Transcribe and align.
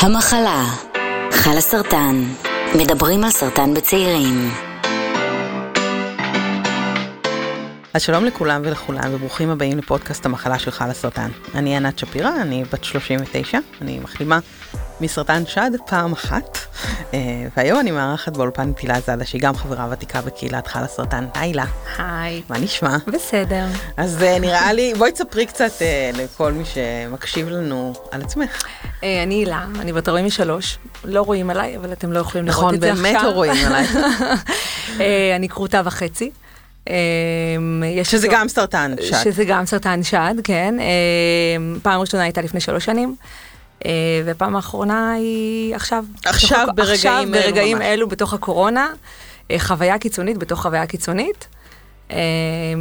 המחלה, 0.00 0.64
חלה 1.32 1.60
סרטן, 1.60 2.24
מדברים 2.74 3.24
על 3.24 3.30
סרטן 3.30 3.74
בצעירים. 3.74 4.50
אז 7.94 8.02
שלום 8.02 8.24
לכולם 8.24 8.62
ולכולם, 8.64 9.14
וברוכים 9.14 9.50
הבאים 9.50 9.78
לפודקאסט 9.78 10.26
המחלה 10.26 10.58
של 10.58 10.70
חלה 10.70 10.94
סרטן. 10.94 11.30
אני 11.54 11.76
ענת 11.76 11.98
שפירא, 11.98 12.30
אני 12.42 12.64
בת 12.72 12.84
39, 12.84 13.58
אני 13.80 13.98
מחלימה 13.98 14.38
מסרטן 15.00 15.46
שד 15.46 15.70
פעם 15.86 16.12
אחת, 16.12 16.58
אה, 17.14 17.18
והיום 17.56 17.80
אני 17.80 17.90
מארחת 17.90 18.36
באולפן 18.36 18.72
פילה 18.72 19.00
זאדה, 19.00 19.24
שהיא 19.24 19.40
גם 19.40 19.56
חברה 19.56 19.88
ותיקה 19.90 20.20
בקהילת 20.20 20.66
חלה 20.66 20.86
סרטן. 20.86 21.26
היי 21.34 21.52
לה. 21.52 21.64
היי. 21.98 22.42
מה 22.48 22.58
נשמע? 22.58 22.96
בסדר. 23.06 23.64
אז 23.96 24.22
אה, 24.22 24.38
נראה 24.38 24.72
לי, 24.72 24.92
בואי 24.98 25.12
תספרי 25.12 25.46
קצת 25.46 25.82
אה, 25.82 26.10
לכל 26.14 26.52
מי 26.52 26.64
שמקשיב 26.64 27.48
לנו 27.48 27.92
על 28.10 28.22
עצמך. 28.22 28.64
אני 29.02 29.34
הילה, 29.34 29.66
אני 29.80 29.92
בת 29.92 30.08
43, 30.08 30.78
לא 31.04 31.22
רואים 31.22 31.50
עליי, 31.50 31.76
אבל 31.76 31.92
אתם 31.92 32.12
לא 32.12 32.18
יכולים 32.18 32.46
לראות 32.46 32.58
נכון, 32.58 32.74
את 32.74 32.80
זה 32.80 32.92
עכשיו. 32.92 33.04
באמת 33.04 33.22
לא 33.22 33.28
רואים 33.28 33.66
עליי. 33.66 33.86
אני 35.36 35.48
כרותה 35.48 35.82
וחצי. 35.84 36.30
יש 37.84 38.10
שזה 38.10 38.28
גם 38.30 38.48
סרטן 38.48 38.94
שד. 39.02 39.16
שזה 39.24 39.44
גם 39.44 39.66
סרטן 39.66 40.02
שד, 40.02 40.34
כן. 40.44 40.74
פעם 41.82 42.00
ראשונה 42.00 42.22
הייתה 42.22 42.42
לפני 42.42 42.60
שלוש 42.60 42.84
שנים. 42.84 43.16
אה, 43.86 43.90
והפעם 44.24 44.56
האחרונה 44.56 45.12
היא 45.12 45.74
עכשיו. 45.74 46.04
עכשיו, 46.24 46.58
בתוך- 46.66 46.74
ברגעים 46.76 46.94
עכשיו, 46.94 47.22
אלו 47.22 47.32
ברגעים. 47.32 47.82
אלו 47.82 48.08
בתוך 48.08 48.34
הקורונה. 48.34 48.88
אה, 49.50 49.56
חוויה 49.58 49.98
קיצונית 49.98 50.38
בתוך 50.38 50.62
חוויה 50.62 50.86
קיצונית. 50.86 51.48
אה, 52.10 52.16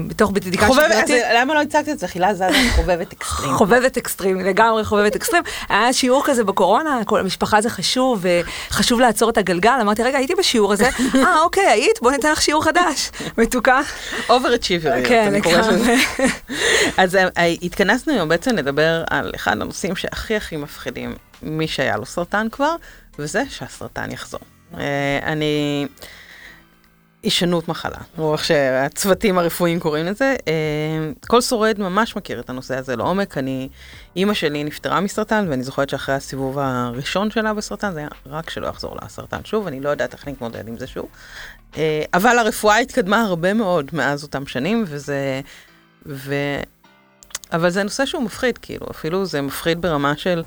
בתוך 0.08 0.32
בדיקה 0.32 0.68
שגרתית. 0.74 1.24
למה 1.36 1.54
לא 1.54 1.62
הצגת 1.62 1.90
את 1.90 2.00
זה? 2.00 2.08
חילה 2.08 2.34
זאדה 2.34 2.58
חובבת 2.76 3.14
אקסטרים. 3.14 3.54
חובבת 3.54 3.98
אקסטרים, 3.98 4.40
לגמרי 4.40 4.86
חובבת 4.86 5.16
אקסטרים. 5.16 5.44
היה 5.70 5.94
שיעור 5.94 6.24
כזה 6.26 6.44
בקורונה, 6.44 7.00
כל 7.06 7.20
המשפחה 7.20 7.62
זה 7.62 7.70
חשוב, 7.70 8.26
וחשוב 8.70 9.00
לעצור 9.00 9.30
את 9.30 9.38
הגלגל. 9.38 9.78
אמרתי, 9.82 10.04
רגע, 10.04 10.18
הייתי 10.18 10.36
בשיעור 10.36 10.74
הזה. 10.74 10.90
אה, 11.16 11.42
אוקיי, 11.42 11.68
היית? 11.68 12.00
בוא 12.02 12.12
ניתן 12.12 12.32
לך 12.32 12.42
שיעור 12.42 12.64
חדש. 12.64 13.12
מתוקה. 13.38 13.82
אוברצ'יבריות, 14.30 15.08
כן, 15.08 15.28
אני 15.28 15.42
קוראת 15.42 15.66
לזה. 15.66 15.72
לגמרי. 15.72 15.96
אז 16.98 17.16
אה, 17.16 17.28
אה, 17.38 17.54
התכנסנו 17.62 18.14
היום 18.14 18.30
בעצם 18.30 18.56
לדבר 18.56 19.04
על 19.10 19.32
אחד 19.36 19.52
הנושאים 19.52 19.96
שהכי 19.96 20.36
הכי 20.36 20.58
מפחידים 20.58 21.16
מי 21.42 21.68
שהיה 21.68 21.98
לו 21.98 22.06
סרטן 22.06 22.48
כבר, 22.52 22.76
וזה 23.20 23.44
שהסרטן 23.50 24.12
יחזור. 24.12 24.40
אני... 25.24 25.86
הישנות 27.24 27.68
מחלה, 27.68 27.98
או 28.18 28.34
איך 28.34 28.46
שהצוותים 28.46 29.38
הרפואיים 29.38 29.80
קוראים 29.80 30.06
לזה. 30.06 30.36
אה, 30.48 30.54
כל 31.28 31.42
שורד 31.42 31.80
ממש 31.80 32.16
מכיר 32.16 32.40
את 32.40 32.50
הנושא 32.50 32.78
הזה 32.78 32.96
לעומק. 32.96 33.38
אני, 33.38 33.70
אימא 34.16 34.34
שלי 34.34 34.64
נפטרה 34.64 35.02
מסרטן, 35.02 35.46
ואני 35.50 35.64
זוכרת 35.64 35.90
שאחרי 35.90 36.16
הסיבוב 36.16 36.60
הראשון 36.60 37.32
שלה 37.32 37.54
בסרטן, 37.54 37.94
זה 37.94 38.00
היה 38.00 38.08
רק 38.26 38.50
שלא 38.50 38.68
יחזור 38.68 38.96
לה 38.96 39.02
הסרטן 39.06 39.40
שוב, 39.44 39.68
אני 39.68 39.80
לא 39.80 39.90
יודעת 39.90 40.14
איך 40.14 40.28
להתמודד 40.28 40.68
עם 40.68 40.78
זה 40.78 40.88
שוב. 40.88 41.08
אה, 41.78 42.04
אבל 42.14 42.40
הרפואה 42.40 42.78
התקדמה 42.78 43.22
הרבה 43.22 43.54
מאוד 43.54 43.90
מאז 43.94 44.24
אותם 44.24 44.48
שנים, 44.48 44.84
וזה... 44.88 45.42
ו... 46.06 46.36
אבל 47.54 47.70
זה 47.70 47.84
נושא 47.84 48.06
שהוא 48.06 48.24
מפחיד, 48.24 48.58
כאילו, 48.58 48.86
אפילו 48.92 49.26
זה 49.26 49.42
מפחיד 49.42 49.82
ברמה 49.82 50.18
של, 50.18 50.44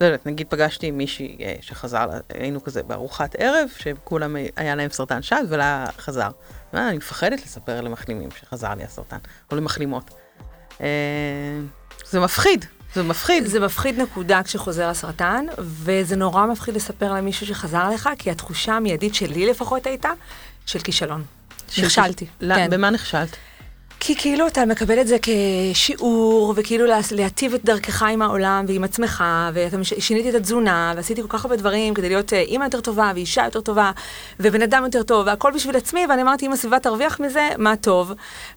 לא 0.00 0.06
יודעת, 0.06 0.26
נגיד 0.26 0.46
פגשתי 0.50 0.90
מישהי 0.90 1.36
אה, 1.40 1.54
שחזר, 1.60 2.06
לה- 2.06 2.18
היינו 2.34 2.64
כזה 2.64 2.82
בארוחת 2.82 3.34
ערב, 3.38 3.68
שכולם 3.78 4.36
אה, 4.36 4.46
היה 4.56 4.74
להם 4.74 4.90
סרטן 4.90 5.22
שד 5.22 5.44
ולה 5.48 5.86
חזר. 5.98 6.30
אה, 6.74 6.88
אני 6.88 6.96
מפחדת 6.96 7.42
לספר 7.44 7.80
למחלימים 7.80 8.28
שחזר 8.40 8.74
לי 8.74 8.84
הסרטן, 8.84 9.16
או 9.50 9.56
למחלימות. 9.56 10.10
אה, 10.80 10.86
זה 12.06 12.20
מפחיד, 12.20 12.64
זה 12.94 13.02
מפחיד. 13.02 13.46
זה 13.46 13.60
מפחיד 13.60 14.00
נקודה 14.00 14.42
כשחוזר 14.42 14.88
הסרטן, 14.88 15.46
וזה 15.58 16.16
נורא 16.16 16.46
מפחיד 16.46 16.74
לספר 16.74 17.12
למישהו 17.12 17.46
שחזר 17.46 17.90
לך, 17.90 18.08
כי 18.18 18.30
התחושה 18.30 18.72
המיידית 18.72 19.14
שלי 19.14 19.46
לפחות 19.46 19.86
הייתה, 19.86 20.10
של 20.66 20.78
כישלון. 20.78 21.24
נכשלתי. 21.78 22.26
כן. 22.40 22.70
במה 22.70 22.90
נכשלת? 22.90 23.36
כי 24.06 24.14
כאילו 24.16 24.46
אתה 24.46 24.64
מקבל 24.66 25.00
את 25.00 25.06
זה 25.06 25.16
כשיעור, 25.22 26.54
וכאילו 26.56 26.86
לה- 26.86 26.98
להטיב 27.10 27.54
את 27.54 27.64
דרכך 27.64 28.02
עם 28.02 28.22
העולם 28.22 28.64
ועם 28.68 28.84
עצמך, 28.84 29.24
ואתה 29.54 29.76
מש- 29.78 29.94
שיניתי 29.98 30.30
את 30.30 30.34
התזונה, 30.34 30.92
ועשיתי 30.96 31.22
כל 31.22 31.28
כך 31.28 31.44
הרבה 31.44 31.56
דברים 31.56 31.94
כדי 31.94 32.08
להיות 32.08 32.32
אה, 32.32 32.40
אימא 32.40 32.64
יותר 32.64 32.80
טובה, 32.80 33.12
ואישה 33.14 33.44
יותר 33.44 33.60
טובה, 33.60 33.90
ובן 34.40 34.62
אדם 34.62 34.84
יותר 34.84 35.02
טוב, 35.02 35.26
והכל 35.26 35.52
בשביל 35.54 35.76
עצמי, 35.76 36.06
ואני 36.08 36.22
אמרתי, 36.22 36.46
אם 36.46 36.52
הסביבה 36.52 36.78
תרוויח 36.78 37.20
מזה, 37.20 37.48
מה 37.58 37.76
טוב. 37.76 38.12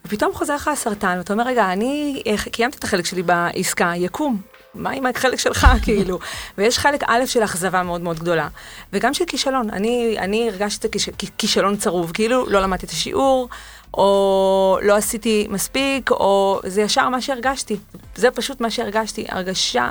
ופתאום 0.06 0.34
חוזר 0.34 0.56
לך 0.56 0.68
הסרטן, 0.68 1.16
ואתה 1.18 1.34
אומר, 1.34 1.44
רגע, 1.48 1.72
אני 1.74 2.22
אה, 2.28 2.36
קיימתי 2.52 2.78
את 2.78 2.84
החלק 2.84 3.06
שלי 3.06 3.24
בעסקה, 3.24 3.92
יקום. 3.96 4.42
מה 4.76 4.90
עם 4.92 5.06
החלק 5.06 5.40
שלך, 5.40 5.68
כאילו? 5.84 6.20
ויש 6.58 6.78
חלק 6.80 7.04
א' 7.08 7.26
של 7.26 7.44
אכזבה 7.44 7.84
מאוד 7.84 8.02
מאוד 8.02 8.20
גדולה. 8.20 8.48
וגם 8.94 9.14
של 9.14 9.26
כישלון. 9.26 9.70
אני, 9.70 10.16
אני 10.20 10.50
הרגשתי 10.50 10.88
את 10.88 10.96
הכיש- 10.96 11.10
כישלון 11.38 11.78
צרוב, 11.78 12.12
כאילו 12.12 12.46
לא 12.50 12.62
למדתי 12.62 12.86
את 12.86 12.92
השיעור, 12.92 13.50
או 13.94 14.80
לא 14.82 14.96
עשיתי 14.96 15.48
מספיק, 15.50 16.12
או 16.12 16.60
זה 16.64 16.82
ישר 16.82 17.10
מה 17.10 17.22
שהרגשתי. 17.22 17.78
זה 18.16 18.32
פשוט 18.32 18.62
מה 18.62 18.72
שהרגשתי, 18.72 19.26
הרגשה 19.30 19.90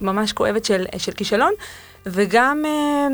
ממש 0.00 0.32
כואבת 0.32 0.64
של, 0.64 0.84
של 0.98 1.12
כישלון, 1.12 1.52
וגם 2.06 2.62
אה, 2.66 3.08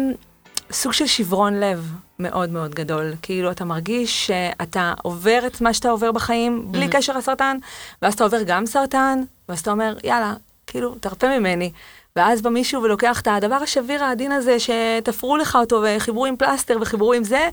סוג 0.72 0.92
של 0.92 1.06
שברון 1.06 1.60
לב 1.60 1.92
מאוד 2.18 2.50
מאוד 2.50 2.74
גדול. 2.74 3.12
כאילו, 3.22 3.50
אתה 3.50 3.64
מרגיש 3.64 4.26
שאתה 4.26 4.94
עובר 5.02 5.40
את 5.46 5.60
מה 5.60 5.74
שאתה 5.74 5.90
עובר 5.90 6.12
בחיים, 6.12 6.72
בלי 6.72 6.88
קשר 6.88 7.18
לסרטן, 7.18 7.56
ואז 8.02 8.14
אתה 8.14 8.24
עובר 8.24 8.42
גם 8.46 8.66
סרטן, 8.66 9.22
ואז 9.48 9.60
אתה 9.60 9.70
אומר, 9.70 9.96
יאללה, 10.04 10.34
כאילו, 10.66 10.94
תרפה 10.94 11.38
ממני. 11.38 11.72
ואז 12.18 12.42
בא 12.42 12.50
מישהו 12.50 12.82
ולוקח 12.82 13.20
את 13.20 13.28
הדבר 13.30 13.54
השביר 13.54 14.04
העדין 14.04 14.32
הזה, 14.32 14.56
שתפרו 14.60 15.36
לך 15.36 15.56
אותו, 15.56 15.82
וחיברו 15.86 16.26
עם 16.26 16.36
פלסטר 16.36 16.76
וחיברו 16.80 17.12
עם 17.12 17.24
זה, 17.24 17.48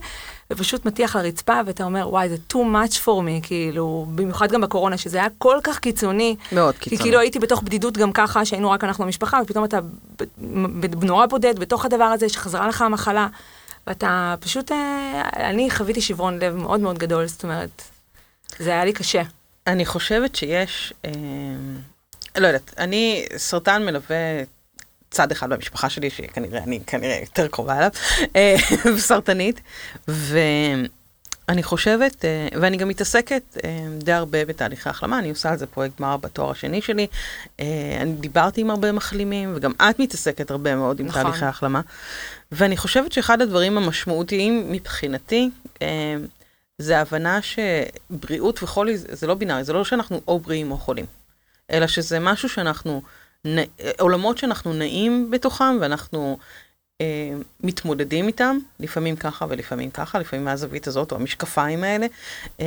ופשוט 0.50 0.84
מטיח 0.84 1.16
לרצפה, 1.16 1.60
ואתה 1.66 1.84
אומר, 1.84 2.08
וואי, 2.08 2.28
זה 2.28 2.36
too 2.52 2.56
much 2.56 2.94
for 3.04 3.06
me, 3.06 3.46
כאילו, 3.46 4.06
במיוחד 4.14 4.52
גם 4.52 4.60
בקורונה, 4.60 4.98
שזה 4.98 5.18
היה 5.18 5.26
כל 5.38 5.58
כך 5.62 5.78
קיצוני. 5.78 6.36
מאוד 6.52 6.74
כי 6.74 6.90
קיצוני. 6.90 7.02
כאילו 7.02 7.20
הייתי 7.20 7.38
בתוך 7.38 7.62
בדידות 7.62 7.98
גם 7.98 8.12
ככה, 8.12 8.44
שהיינו 8.44 8.70
רק 8.70 8.84
אנחנו 8.84 9.04
המשפחה, 9.04 9.40
ופתאום 9.42 9.64
אתה 9.64 9.78
נורא 11.02 11.26
בודד 11.26 11.58
בתוך 11.58 11.84
הדבר 11.84 12.04
הזה, 12.04 12.28
שחזרה 12.28 12.68
לך 12.68 12.82
המחלה, 12.82 13.26
ואתה 13.86 14.34
פשוט, 14.40 14.72
אה, 14.72 15.22
אני 15.34 15.70
חוויתי 15.70 16.00
שברון 16.00 16.38
לב 16.38 16.54
מאוד 16.54 16.80
מאוד 16.80 16.98
גדול, 16.98 17.26
זאת 17.26 17.42
אומרת, 17.42 17.82
זה 18.58 18.70
היה 18.70 18.84
לי 18.84 18.92
קשה. 18.92 19.22
אני 19.66 19.86
חושבת 19.86 20.36
שיש, 20.36 20.92
אה, 21.04 21.10
לא 22.36 22.46
יודעת, 22.46 22.74
אני, 22.78 23.26
סרטן 23.36 23.86
מלווה 23.86 24.16
צד 25.10 25.32
אחד 25.32 25.50
במשפחה 25.50 25.90
שלי, 25.90 26.10
שכנראה, 26.10 26.62
אני 26.62 26.80
כנראה 26.86 27.18
יותר 27.20 27.48
קרובה 27.48 27.78
אליו, 27.78 27.90
אה, 28.36 28.56
סרטנית, 28.98 29.60
ואני 30.08 31.62
חושבת, 31.62 32.24
אה, 32.24 32.48
ואני 32.60 32.76
גם 32.76 32.88
מתעסקת 32.88 33.42
אה, 33.64 33.86
די 33.98 34.12
הרבה 34.12 34.44
בתהליכי 34.44 34.88
החלמה, 34.88 35.18
אני 35.18 35.30
עושה 35.30 35.50
על 35.50 35.56
זה 35.56 35.66
פרויקט 35.66 35.98
גמר 35.98 36.16
בתואר 36.16 36.50
השני 36.50 36.80
שלי, 36.80 37.06
אני 38.00 38.12
דיברתי 38.20 38.60
עם 38.60 38.70
הרבה 38.70 38.92
מחלימים, 38.92 39.52
וגם 39.56 39.72
את 39.90 39.98
מתעסקת 39.98 40.50
הרבה 40.50 40.76
מאוד 40.76 41.00
עם 41.00 41.06
נכון. 41.06 41.22
תהליכי 41.22 41.44
החלמה, 41.44 41.80
ואני 42.52 42.76
חושבת 42.76 43.12
שאחד 43.12 43.42
הדברים 43.42 43.78
המשמעותיים 43.78 44.72
מבחינתי, 44.72 45.50
זה 46.78 46.98
ההבנה 46.98 47.38
שבריאות 47.42 48.62
וחולי 48.62 48.98
זה 48.98 49.08
זה 49.10 49.26
לא 49.26 49.34
בינארי, 49.34 49.64
זה 49.64 49.72
לא 49.72 49.84
שאנחנו 49.84 50.20
או 50.28 50.40
בריאים 50.40 50.70
או 50.70 50.78
חולים, 50.78 51.06
אלא 51.70 51.86
שזה 51.86 52.20
משהו 52.20 52.48
שאנחנו, 52.48 53.02
נ- 53.46 53.90
עולמות 54.00 54.38
שאנחנו 54.38 54.72
נעים 54.72 55.30
בתוכם 55.30 55.78
ואנחנו 55.80 56.38
אה, 57.00 57.06
מתמודדים 57.60 58.26
איתם, 58.26 58.58
לפעמים 58.80 59.16
ככה 59.16 59.46
ולפעמים 59.48 59.90
ככה, 59.90 60.18
לפעמים 60.18 60.44
מהזווית 60.44 60.86
הזאת 60.86 61.12
או 61.12 61.16
המשקפיים 61.16 61.84
האלה. 61.84 62.06
אה, 62.60 62.66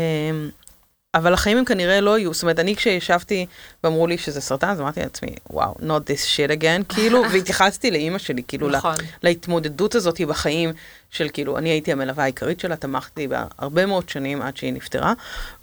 אבל 1.16 1.34
החיים 1.34 1.58
הם 1.58 1.66
כנראה 1.66 2.02
לא 2.02 2.20
יהיו, 2.20 2.34
זאת 2.34 2.44
אומרת, 2.44 2.60
אני 2.60 2.76
כשישבתי 2.76 3.46
ואמרו 3.84 4.08
לי 4.08 4.18
שזה 4.18 4.42
סרטן, 4.42 4.70
אז 4.70 4.82
אמרתי 4.82 5.00
לעצמי, 5.00 5.36
וואו, 5.50 5.74
not 5.80 6.04
this 6.10 6.26
shit 6.36 6.62
again, 6.62 6.84
כאילו, 6.96 7.24
והתייחסתי 7.34 7.92
לאימא 7.92 8.18
שלי, 8.18 8.44
כאילו, 8.48 8.70
נכון. 8.70 8.96
להתמודדות 9.24 9.96
הזאת 9.96 10.22
בחיים 10.22 10.74
של 11.12 11.30
כאילו, 11.34 11.58
אני 11.58 11.70
הייתי 11.70 11.92
המלווה 11.92 12.24
העיקרית 12.24 12.60
שלה, 12.60 12.76
תמכתי 12.76 13.28
בה 13.28 13.46
הרבה 13.58 13.86
מאוד 13.86 14.10
שנים 14.10 14.42
עד 14.42 14.58
שהיא 14.58 14.74
נפטרה, 14.74 15.14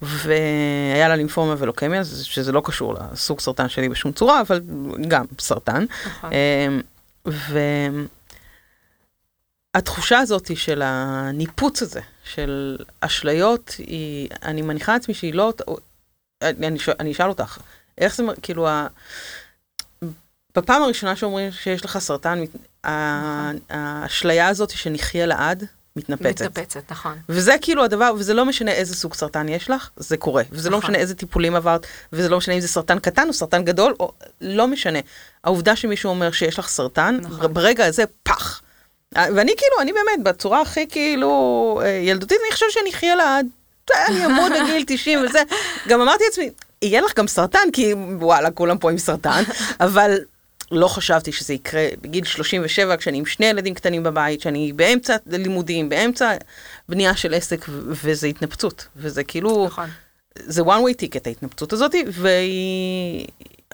והיה 0.02 1.08
לה 1.08 1.16
לימפומה 1.16 1.54
ולוקמיה, 1.58 2.04
שזה 2.04 2.52
לא 2.52 2.62
קשור 2.64 2.94
לסוג 2.94 3.40
סרטן 3.40 3.68
שלי 3.68 3.88
בשום 3.88 4.12
צורה, 4.12 4.40
אבל 4.40 4.60
גם 5.08 5.24
סרטן. 5.38 5.84
נכון. 6.06 6.30
אמ, 7.26 8.06
והתחושה 9.76 10.18
הזאת 10.18 10.50
של 10.56 10.82
הניפוץ 10.84 11.82
הזה, 11.82 12.00
של 12.24 12.76
אשליות, 13.00 13.74
היא, 13.78 14.28
אני 14.42 14.62
מניחה 14.62 14.92
לעצמי 14.92 15.14
שהיא 15.14 15.34
לא, 15.34 15.52
אני, 16.42 16.76
אני 17.00 17.12
אשאל 17.12 17.28
אותך, 17.28 17.58
איך 17.98 18.16
זה, 18.16 18.22
כאילו, 18.42 18.68
ה... 18.68 18.86
בפעם 20.56 20.82
הראשונה 20.82 21.16
שאומרים 21.16 21.52
שיש 21.52 21.84
לך 21.84 21.98
סרטן, 21.98 22.38
האשליה 23.70 24.48
הזאת 24.48 24.70
שנחיה 24.70 25.26
לעד, 25.26 25.64
מתנפצת. 25.96 26.44
מתנפצת, 26.44 26.92
נכון. 26.92 27.18
וזה 27.28 27.54
כאילו 27.60 27.84
הדבר, 27.84 28.12
וזה 28.18 28.34
לא 28.34 28.44
משנה 28.44 28.70
איזה 28.72 28.94
סוג 28.94 29.14
סרטן 29.14 29.48
יש 29.48 29.70
לך, 29.70 29.90
זה 29.96 30.16
קורה. 30.16 30.42
וזה 30.50 30.70
לא 30.70 30.78
נכון. 30.78 30.90
משנה 30.90 31.02
איזה 31.02 31.14
טיפולים 31.14 31.54
עברת, 31.54 31.86
וזה 32.12 32.28
לא 32.28 32.38
משנה 32.38 32.54
אם 32.54 32.60
זה 32.60 32.68
סרטן 32.68 32.98
קטן 32.98 33.28
או 33.28 33.32
סרטן 33.32 33.64
גדול, 33.64 33.94
או 34.00 34.12
לא 34.40 34.68
משנה. 34.68 34.98
העובדה 35.44 35.76
שמישהו 35.76 36.10
אומר 36.10 36.30
שיש 36.32 36.58
לך 36.58 36.68
סרטן, 36.68 37.18
נכון. 37.22 37.54
ברגע 37.54 37.86
הזה, 37.86 38.04
פח. 38.22 38.62
ואני 39.16 39.52
כאילו, 39.56 39.80
אני 39.80 39.92
באמת, 39.92 40.22
בצורה 40.22 40.60
הכי 40.60 40.86
כאילו 40.88 41.80
אה, 41.84 41.88
ילדותית, 41.88 42.38
אני 42.44 42.52
חושבת 42.52 42.70
שאני 42.70 42.90
אחיה 42.90 43.16
לעד. 43.16 43.46
אני 44.08 44.26
אמות 44.26 44.52
בגיל 44.52 44.84
90 44.86 45.24
וזה. 45.24 45.42
גם 45.88 46.00
אמרתי 46.00 46.24
לעצמי, 46.24 46.50
יהיה 46.82 47.00
לך 47.00 47.16
גם 47.16 47.26
סרטן, 47.26 47.70
כי 47.72 47.94
וואלה, 48.18 48.50
כולם 48.50 48.78
פה 48.78 48.90
עם 48.90 48.98
סרטן, 48.98 49.42
אבל 49.80 50.18
לא 50.72 50.88
חשבתי 50.88 51.32
שזה 51.32 51.54
יקרה 51.54 51.88
בגיל 52.00 52.24
37, 52.24 52.96
כשאני 52.96 53.18
עם 53.18 53.26
שני 53.26 53.46
ילדים 53.46 53.74
קטנים 53.74 54.02
בבית, 54.02 54.40
שאני 54.40 54.72
באמצע 54.72 55.16
לימודים, 55.26 55.88
באמצע 55.88 56.32
בנייה 56.88 57.16
של 57.16 57.34
עסק, 57.34 57.66
וזה 57.68 58.26
התנפצות. 58.26 58.86
וזה 58.96 59.24
כאילו, 59.24 59.66
נכון. 59.66 59.88
זה 60.34 60.62
one 60.62 60.64
way 60.64 61.02
ticket 61.02 61.22
ההתנפצות 61.26 61.72
הזאת, 61.72 61.94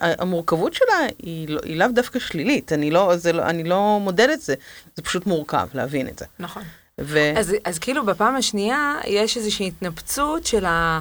והמורכבות 0.00 0.74
שלה 0.74 1.06
היא, 1.18 1.48
לא, 1.48 1.60
היא 1.64 1.76
לאו 1.76 1.88
דווקא 1.88 2.18
שלילית, 2.18 2.72
אני 2.72 2.90
לא, 2.90 3.16
זה 3.16 3.32
לא, 3.32 3.42
אני 3.42 3.64
לא 3.64 3.98
מודד 4.00 4.28
את 4.28 4.40
זה, 4.40 4.54
זה 4.96 5.02
פשוט 5.02 5.26
מורכב 5.26 5.68
להבין 5.74 6.08
את 6.08 6.18
זה. 6.18 6.24
נכון. 6.38 6.62
ו... 7.00 7.18
אז, 7.36 7.54
אז 7.64 7.78
כאילו 7.78 8.06
בפעם 8.06 8.36
השנייה 8.36 8.94
יש 9.06 9.36
איזושהי 9.36 9.68
התנפצות 9.68 10.46
של 10.46 10.64
ה... 10.64 11.00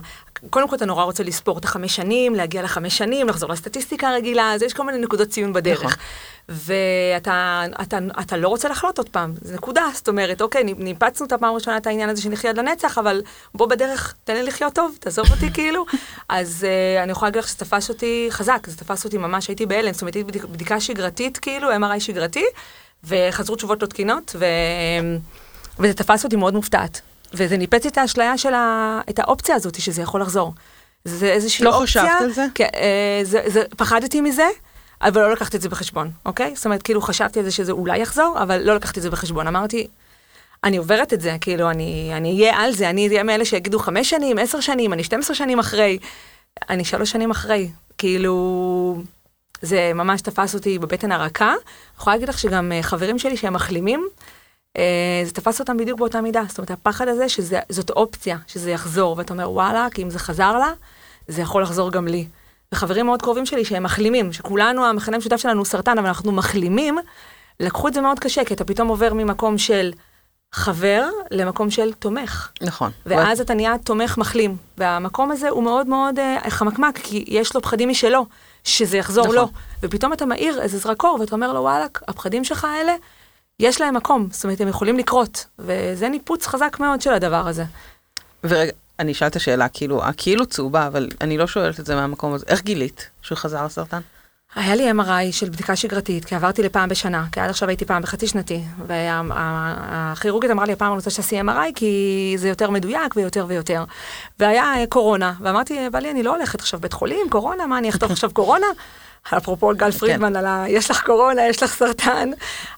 קודם 0.50 0.68
כל 0.68 0.76
אתה 0.76 0.86
נורא 0.86 1.04
רוצה 1.04 1.24
לספור 1.24 1.58
את 1.58 1.66
החמש 1.66 1.96
שנים, 1.96 2.36
להגיע 2.36 2.64
לחמש 2.64 2.98
שנים, 2.98 3.30
לחזור 3.30 3.50
לסטטיסטיקה 3.50 4.10
הרגילה, 4.10 4.54
אז 4.54 4.62
יש 4.62 4.74
כל 4.74 4.84
מיני 4.84 4.98
נקודות 4.98 5.28
ציון 5.28 5.54
בדרך. 5.54 5.84
נכון. 5.84 5.98
ואתה 6.50 7.64
אתה, 7.82 7.98
אתה 8.22 8.38
לא 8.38 8.48
רוצה 8.48 8.70
לחלות 8.70 8.98
עוד 8.98 9.10
פעם, 9.10 9.34
זה 9.42 9.56
נקודה, 9.56 9.86
זאת 9.94 10.08
אומרת, 10.08 10.42
אוקיי, 10.42 10.64
ניפצנו 10.64 11.28
את 11.28 11.32
הפעם 11.32 11.50
הראשונה 11.52 11.78
את 11.78 11.88
העניין 11.88 12.10
הזה 12.10 12.22
שנחיה 12.22 12.50
עד 12.50 12.60
לנצח, 12.60 12.98
אבל 12.98 13.22
בוא 13.56 13.68
בדרך, 13.68 14.16
תן 14.24 14.34
לי 14.34 14.44
לחיות 14.44 14.74
טוב, 14.74 14.96
תעזוב 15.00 15.32
אותי 15.32 15.52
כאילו. 15.56 15.86
אז 16.30 16.66
uh, 16.68 17.04
אני 17.04 17.12
יכולה 17.12 17.30
להגיד 17.30 17.40
לך 17.40 17.48
שזה 17.48 17.58
תפס 17.58 17.90
אותי 17.90 18.28
חזק, 18.30 18.68
זה 18.68 18.78
תפס 18.78 19.06
אותי 19.06 19.18
ממש, 19.18 19.48
הייתי 19.48 19.66
בהלם, 19.66 19.94
זאת 19.94 20.02
אומרת, 20.02 20.16
הייתי 20.16 20.32
בדיק- 20.32 20.46
בדיקה 20.46 20.80
שגרתית, 20.80 21.38
כאילו, 21.38 21.72
MRI 21.72 22.00
שגרתי, 22.00 22.44
וחזרו 23.04 23.56
תשובות 23.56 23.82
לא 23.82 23.88
תקינות, 23.88 24.36
ו... 24.40 24.46
וזה 25.80 25.94
תפס 25.94 26.24
אותי 26.24 26.36
מאוד 26.36 26.54
מופתעת. 26.54 27.02
וזה 27.34 27.58
ניפץ 27.58 27.86
את 27.86 27.98
האשליה 27.98 28.38
של 28.38 28.54
ה... 28.54 29.00
את 29.10 29.20
האופציה 29.20 29.56
הזאת 29.56 29.82
שזה 29.82 30.02
יכול 30.02 30.22
לחזור. 30.22 30.54
זה 31.06 31.26
איזושהי 31.26 31.66
לא 31.66 31.76
אופציה. 31.76 32.04
חשבת 32.04 32.22
על 32.22 32.32
זה? 32.32 32.46
כן, 32.56 32.70
אה, 32.76 33.20
זה, 33.24 33.42
זה, 33.48 33.64
פחדתי 33.78 34.22
מזה, 34.22 34.48
אבל 35.02 35.22
לא 35.22 35.32
לקחתי 35.32 35.58
את 35.58 35.62
זה 35.62 35.70
בחשבון, 35.70 36.12
אוקיי? 36.26 36.56
זאת 36.56 36.66
אומרת, 36.66 36.82
כאילו 36.82 37.02
חשבתי 37.02 37.40
על 37.40 37.46
זה 37.46 37.52
שזה 37.52 37.72
אולי 37.72 38.00
יחזור, 38.00 38.38
אבל 38.44 38.62
לא 38.64 38.76
לקחתי 38.76 39.00
את 39.00 39.04
זה 39.04 39.10
בחשבון. 39.10 39.48
אמרתי, 39.48 39.88
אני 40.64 40.78
עוברת 40.78 41.14
את 41.14 41.22
זה, 41.22 41.38
כאילו, 41.42 41.70
אני 41.70 42.12
אני 42.14 42.42
אהיה 42.42 42.58
על 42.58 42.72
זה, 42.72 42.90
אני 42.90 43.08
אהיה 43.08 43.24
מאלה 43.24 43.46
שיגידו 43.46 43.80
חמש 43.80 44.10
שנים, 44.10 44.38
עשר 44.38 44.60
שנים, 44.60 44.94
אני 44.94 45.04
12 45.04 45.36
שנים 45.36 45.60
אחרי, 45.60 45.98
אני 46.70 46.86
שלוש 46.86 47.12
שנים 47.12 47.32
אחרי. 47.32 47.70
כאילו, 47.98 49.02
זה 49.62 49.92
ממש 49.96 50.22
תפס 50.22 50.56
אותי 50.56 50.80
בבטן 50.80 51.12
הרכה. 51.12 51.50
אני 51.50 51.58
יכולה 51.98 52.16
להגיד 52.16 52.30
לך 52.30 52.40
שגם 52.40 52.72
אה, 52.72 52.84
חברים 52.84 53.20
שלי 53.20 53.38
שהם 53.38 53.54
מחלימים, 53.54 54.08
זה 55.26 55.32
תפס 55.34 55.60
אותם 55.60 55.78
בדיוק 55.78 56.00
באותה 56.00 56.22
מידה. 56.22 56.44
זאת 56.48 56.58
אומרת, 56.58 56.72
הפחד 56.72 57.08
הזה 57.08 57.30
שזאת 57.30 57.90
אופציה, 57.90 58.38
שזה 58.48 58.72
יחזור, 58.72 59.18
ואתה 59.18 59.34
אומר, 59.34 59.52
וואלה, 59.52 59.88
כי 59.94 60.04
אם 60.04 60.10
זה 60.10 60.20
חזר 60.20 60.58
לה, 60.58 60.72
זה 61.28 61.42
יכול 61.42 61.64
לחזור 61.64 61.92
גם 61.92 62.08
לי. 62.08 62.28
וחברים 62.72 63.06
מאוד 63.06 63.22
קרובים 63.22 63.46
שלי 63.46 63.66
שהם 63.66 63.84
מחלימים, 63.84 64.34
שכולנו, 64.34 64.86
המכנה 64.86 65.16
המשותף 65.16 65.38
שלנו 65.38 65.58
הוא 65.58 65.66
סרטן, 65.66 65.98
אבל 65.98 66.08
אנחנו 66.08 66.32
מחלימים, 66.32 66.98
לקחו 67.60 67.88
את 67.88 67.94
זה 67.94 68.02
מאוד 68.02 68.20
קשה, 68.20 68.46
כי 68.46 68.54
אתה 68.54 68.64
פתאום 68.64 68.88
עובר 68.88 69.14
ממקום 69.14 69.58
של 69.58 69.92
חבר 70.54 71.10
למקום 71.32 71.70
של 71.70 71.94
תומך. 71.94 72.50
נכון. 72.62 72.92
ואז 73.06 73.42
אתה 73.42 73.54
נהיה 73.54 73.76
תומך 73.78 74.18
מחלים. 74.18 74.58
והמקום 74.78 75.32
הזה 75.32 75.50
הוא 75.50 75.64
מאוד 75.64 75.88
מאוד 75.88 76.20
אה, 76.20 76.50
חמקמק, 76.50 76.98
כי 77.04 77.26
יש 77.28 77.56
לו 77.56 77.62
פחדים 77.62 77.90
משלו, 77.90 78.26
שזה 78.64 78.98
יחזור 78.98 79.24
נכון. 79.24 79.36
לו. 79.36 79.48
ופתאום 79.84 80.14
אתה 80.14 80.26
מאיר 80.26 80.62
איזה 80.62 80.78
זרקור, 80.78 81.18
ואתה 81.20 81.36
אומר 81.36 81.54
לו, 81.54 81.60
וואלכ, 81.60 81.90
הפחדים 82.08 82.44
שלך 82.44 82.66
האלה, 82.66 82.96
יש 83.62 83.82
להם 83.82 83.96
מקום. 83.96 84.28
זאת 84.32 84.44
אומרת, 84.44 84.62
הם 84.62 84.68
יכולים 84.68 84.98
לקרות. 84.98 85.46
וזה 85.60 86.10
ניפוץ 86.10 86.48
חזק 86.48 86.78
מאוד 86.80 87.02
של 87.02 87.14
הדבר 87.14 87.48
הזה. 87.48 87.64
ורגע, 88.44 88.72
אני 89.00 89.12
אשאל 89.12 89.28
את 89.28 89.36
השאלה, 89.36 89.68
כאילו, 89.70 90.04
הכאילו 90.04 90.46
צהובה, 90.46 90.88
אבל 90.88 91.10
אני 91.22 91.38
לא 91.38 91.48
שואלת 91.48 91.80
את 91.80 91.86
זה 91.86 91.96
מהמקום 91.96 92.34
הזה. 92.34 92.46
איך 92.48 92.64
גילית 92.64 93.10
שהוא 93.22 93.38
חזר 93.38 93.66
לסרטן? 93.66 94.00
היה 94.56 94.76
לי 94.76 94.92
MRI 94.92 95.32
של 95.32 95.50
בדיקה 95.50 95.76
שגרתית, 95.76 96.26
כי 96.26 96.36
עברתי 96.36 96.64
לפעם 96.64 96.90
בשנה, 96.90 97.26
כי 97.32 97.40
עד 97.40 97.50
עכשיו 97.50 97.70
הייתי 97.70 97.86
פעם 97.86 98.02
בחצי 98.02 98.28
שנתי, 98.28 98.62
והכירורגית 98.88 100.52
אמרה 100.52 100.66
לי, 100.66 100.74
הפעם 100.74 100.88
אני 100.88 100.96
רוצה 100.96 101.10
שתעשי 101.10 101.42
MRI, 101.42 101.74
כי 101.76 102.36
זה 102.38 102.50
יותר 102.50 102.70
מדויק 102.70 103.16
ויותר 103.16 103.46
ויותר. 103.48 103.84
והיה 104.40 104.64
אה, 104.64 104.86
קורונה, 104.90 105.34
ואמרתי, 105.42 105.90
בלי, 105.90 106.12
אני 106.12 106.24
לא 106.24 106.36
הולכת 106.36 106.60
עכשיו 106.60 106.80
בית 106.80 106.94
חולים, 106.94 107.30
קורונה, 107.30 107.68
מה, 107.68 107.78
אני 107.78 107.90
אחטוף 107.90 108.12
עכשיו 108.12 108.32
קורונה? 108.34 108.68
אפרופו 109.30 109.72
גל 109.78 109.92
פרידמן 109.92 110.36
על 110.36 110.46
ה... 110.46 110.66
יש 110.68 110.92
לך 110.92 111.04
קורונה, 111.06 111.48
יש 111.48 111.64
לך 111.64 111.74
סרטן. 111.74 112.30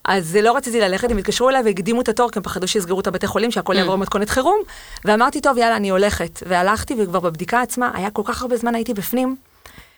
אז 0.06 0.38
לא 0.44 0.56
רציתי 0.56 0.80
ללכת, 0.80 1.12
הם 1.12 1.18
התקשרו 1.18 1.50
אליי 1.50 1.62
והקדימו 1.66 2.02
את 2.02 2.10
התור, 2.10 2.30
כי 2.32 2.40
הם 2.40 2.44
פחדו 2.44 2.68
שיסגרו 2.68 3.00
את 3.00 3.08
הבתי 3.08 3.28
חולים, 3.28 3.52
שהכל 3.52 3.76
יעבור 3.78 3.96
במתכונת 3.96 4.30
חירום. 4.30 4.60
ואמרתי, 5.06 5.42
טוב, 5.42 5.58
יאללה, 5.58 5.76
אני 5.76 5.90
הולכת. 5.90 6.44
והלכתי, 6.46 6.96
וכבר 7.00 7.20
בבדיקה 7.20 7.62
עצמה, 7.62 7.92
היה 7.94 8.10
כל 8.10 8.22
כך 8.26 8.42
הרבה 8.42 8.58
זמן 8.58 8.76
הייתי 8.76 8.94
בפנים, 8.94 9.36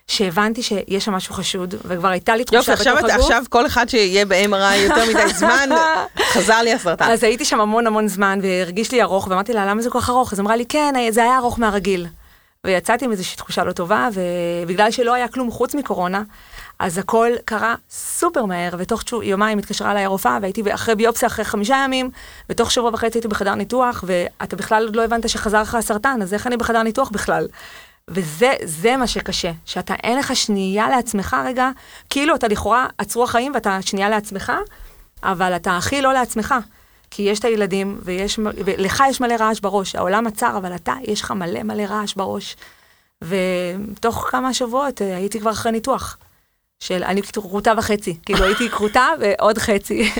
שהבנתי 0.07 0.63
שיש 0.63 1.05
שם 1.05 1.13
משהו 1.13 1.33
חשוד, 1.33 1.75
וכבר 1.85 2.07
הייתה 2.07 2.35
לי 2.35 2.43
יופי, 2.51 2.73
תחושה 2.73 2.95
בתוך 2.95 3.09
הגוף. 3.09 3.21
עכשיו 3.21 3.43
כל 3.49 3.65
אחד 3.65 3.89
שיהיה 3.89 4.25
ב-MRI 4.25 4.75
יותר 4.75 5.09
מדי 5.09 5.33
זמן, 5.33 5.69
חזר 6.33 6.61
לי 6.61 6.73
הסרטן. 6.73 7.11
אז 7.11 7.23
הייתי 7.23 7.45
שם 7.45 7.61
המון 7.61 7.87
המון 7.87 8.07
זמן, 8.07 8.39
והרגיש 8.43 8.91
לי 8.91 9.01
ארוך, 9.01 9.27
ואמרתי 9.27 9.53
לה, 9.53 9.65
למה 9.65 9.81
זה 9.81 9.89
כל 9.89 9.99
כך 10.01 10.09
ארוך? 10.09 10.33
אז 10.33 10.39
אמרה 10.39 10.55
לי, 10.55 10.65
כן, 10.65 10.93
זה 11.09 11.23
היה 11.23 11.37
ארוך 11.37 11.59
מהרגיל. 11.59 12.07
ויצאתי 12.65 13.05
עם 13.05 13.11
איזושהי 13.11 13.37
תחושה 13.37 13.63
לא 13.63 13.71
טובה, 13.71 14.09
ובגלל 14.13 14.91
שלא 14.91 15.13
היה 15.13 15.27
כלום 15.27 15.51
חוץ 15.51 15.75
מקורונה, 15.75 16.23
אז 16.79 16.97
הכל 16.97 17.31
קרה 17.45 17.75
סופר 17.89 18.45
מהר, 18.45 18.71
ותוך 18.77 19.03
יומיים 19.23 19.57
התקשרה 19.57 19.91
אליי 19.91 20.03
הרופאה, 20.03 20.37
והייתי 20.41 20.73
אחרי 20.73 20.95
ביופסיה 20.95 21.27
אחרי 21.27 21.45
חמישה 21.45 21.81
ימים, 21.85 22.09
ותוך 22.49 22.71
שבוע 22.71 22.89
וחצי 22.93 23.17
הייתי 23.17 23.27
בחדר 23.27 23.55
ניתוח, 23.55 24.03
ואתה 24.07 24.55
בכלל 24.55 24.85
עוד 24.85 24.95
לא 24.95 25.03
הבנת 25.03 25.29
שחזר 25.29 25.61
לך 25.61 25.75
הסרטן, 25.75 26.21
אז 26.21 26.33
איך 26.33 26.47
אני 26.47 26.57
בחדר 26.57 26.83
ניתוח 26.83 27.09
בכלל? 27.09 27.47
וזה 28.07 28.53
זה 28.63 28.97
מה 28.97 29.07
שקשה, 29.07 29.51
שאתה 29.65 29.93
אין 30.03 30.17
לך 30.17 30.35
שנייה 30.35 30.89
לעצמך 30.89 31.35
רגע, 31.45 31.69
כאילו 32.09 32.35
אתה 32.35 32.47
לכאורה 32.47 32.87
עצרו 32.97 33.23
החיים 33.23 33.51
ואתה 33.53 33.79
שנייה 33.81 34.09
לעצמך, 34.09 34.51
אבל 35.23 35.55
אתה 35.55 35.77
הכי 35.77 36.01
לא 36.01 36.13
לעצמך. 36.13 36.55
כי 37.11 37.23
יש 37.23 37.39
את 37.39 37.45
הילדים, 37.45 37.99
ויש, 38.03 38.39
ולך 38.43 39.03
יש 39.09 39.21
מלא 39.21 39.35
רעש 39.39 39.59
בראש, 39.59 39.95
העולם 39.95 40.27
עצר, 40.27 40.57
אבל 40.57 40.75
אתה, 40.75 40.93
יש 41.03 41.21
לך 41.21 41.31
מלא 41.31 41.63
מלא 41.63 41.83
רעש 41.83 42.13
בראש. 42.13 42.55
ותוך 43.21 44.27
כמה 44.31 44.53
שבועות 44.53 45.01
אה, 45.01 45.15
הייתי 45.15 45.39
כבר 45.39 45.51
אחרי 45.51 45.71
ניתוח. 45.71 46.17
של 46.79 47.03
אני 47.03 47.21
כרותה 47.21 47.73
וחצי, 47.77 48.17
כאילו 48.25 48.43
הייתי 48.43 48.69
כרותה 48.75 49.07
ועוד 49.19 49.57
חצי. 49.57 50.11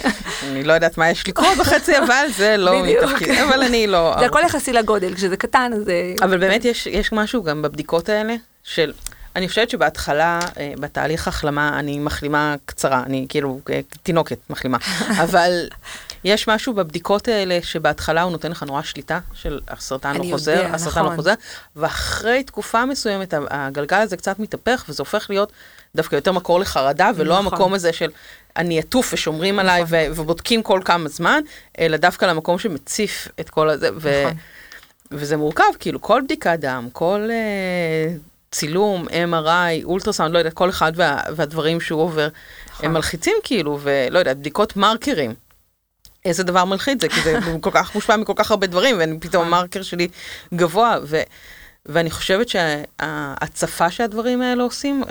אני 0.43 0.63
לא 0.63 0.73
יודעת 0.73 0.97
מה 0.97 1.09
יש 1.09 1.27
לקרות 1.27 1.57
בחצי, 1.57 1.97
אבל 1.97 2.25
זה 2.35 2.57
לא. 2.57 2.83
מתפקיד, 2.85 3.39
אבל 3.39 3.61
אני 3.61 3.87
לא... 3.87 4.15
זה 4.19 4.25
הכל 4.25 4.39
יחסי 4.45 4.73
לגודל, 4.73 5.15
כשזה 5.15 5.37
קטן 5.37 5.71
אז... 5.75 5.89
אה, 5.89 6.13
אבל 6.21 6.37
באמת 6.37 6.65
יש, 6.65 6.87
יש 6.87 7.11
משהו 7.11 7.43
גם 7.43 7.61
בבדיקות 7.61 8.09
האלה, 8.09 8.35
של... 8.63 8.93
אני 9.35 9.47
חושבת 9.47 9.69
שבהתחלה, 9.69 10.39
אה, 10.59 10.73
בתהליך 10.79 11.27
החלמה, 11.27 11.79
אני 11.79 11.99
מחלימה 11.99 12.55
קצרה, 12.65 13.03
אני 13.05 13.25
כאילו 13.29 13.59
תינוקת 14.03 14.37
מחלימה, 14.49 14.77
אבל 15.23 15.67
יש 16.25 16.47
משהו 16.47 16.73
בבדיקות 16.73 17.27
האלה 17.27 17.59
שבהתחלה 17.61 18.21
הוא 18.21 18.31
נותן 18.31 18.51
לך 18.51 18.63
נורא 18.63 18.81
שליטה 18.81 19.19
של 19.33 19.59
הסרטן 19.67 20.17
לא 20.17 20.23
חוזר, 20.31 20.51
יודע, 20.51 20.73
הסרטן 20.73 20.99
לא 20.99 21.05
נכון. 21.05 21.15
חוזר, 21.15 21.33
ואחרי 21.75 22.43
תקופה 22.43 22.85
מסוימת 22.85 23.33
הגלגל 23.49 23.97
הזה 23.97 24.17
קצת 24.17 24.39
מתהפך 24.39 24.85
וזה 24.89 25.01
הופך 25.01 25.25
להיות 25.29 25.51
דווקא 25.95 26.15
יותר 26.15 26.31
מקור 26.31 26.59
לחרדה, 26.59 27.11
ולא 27.15 27.33
נכון. 27.39 27.53
המקום 27.53 27.73
הזה 27.73 27.93
של 27.93 28.09
אני 28.57 28.79
עטוף 28.79 29.13
ושומרים 29.13 29.59
עליי 29.59 29.83
נכון. 29.83 29.97
ו- 29.97 30.05
ובודקים 30.15 30.63
כל 30.63 30.81
כמה 30.85 31.09
זמן, 31.09 31.41
אלא 31.79 31.97
דווקא 31.97 32.25
למקום 32.25 32.59
שמציף 32.59 33.27
את 33.39 33.49
כל 33.49 33.69
הזה. 33.69 33.89
ו- 33.97 34.23
נכון. 34.25 34.37
וזה 35.11 35.37
מורכב, 35.37 35.63
כאילו 35.79 36.01
כל 36.01 36.21
בדיקת 36.23 36.57
דם, 36.59 36.87
כל 36.93 37.29
אה, 37.31 38.13
צילום, 38.51 39.07
MRI, 39.07 39.83
אולטרסאונד, 39.83 40.33
לא 40.33 40.37
יודעת, 40.37 40.53
כל 40.53 40.69
אחד 40.69 40.91
וה, 40.95 41.19
והדברים 41.35 41.81
שהוא 41.81 42.01
עובר, 42.01 42.27
נכון. 42.69 42.85
הם 42.85 42.93
מלחיצים 42.93 43.35
כאילו, 43.43 43.79
ולא 43.81 44.19
יודעת, 44.19 44.37
בדיקות 44.37 44.77
מרקרים. 44.77 45.44
איזה 46.25 46.43
דבר 46.43 46.65
מלחיץ 46.65 47.01
זה, 47.01 47.09
כי 47.09 47.21
זה 47.21 47.39
כל 47.61 47.69
כך 47.73 47.95
מושפע 47.95 48.15
מכל 48.15 48.33
כך 48.35 48.51
הרבה 48.51 48.67
דברים, 48.67 48.95
ופתאום 49.17 49.43
נכון. 49.43 49.57
המרקר 49.57 49.81
שלי 49.81 50.07
גבוה, 50.53 50.97
ו, 51.03 51.21
ואני 51.85 52.11
חושבת 52.11 52.47
שההצפה 52.49 53.91
שהדברים 53.91 54.41
האלה 54.41 54.63
עושים, 54.63 55.03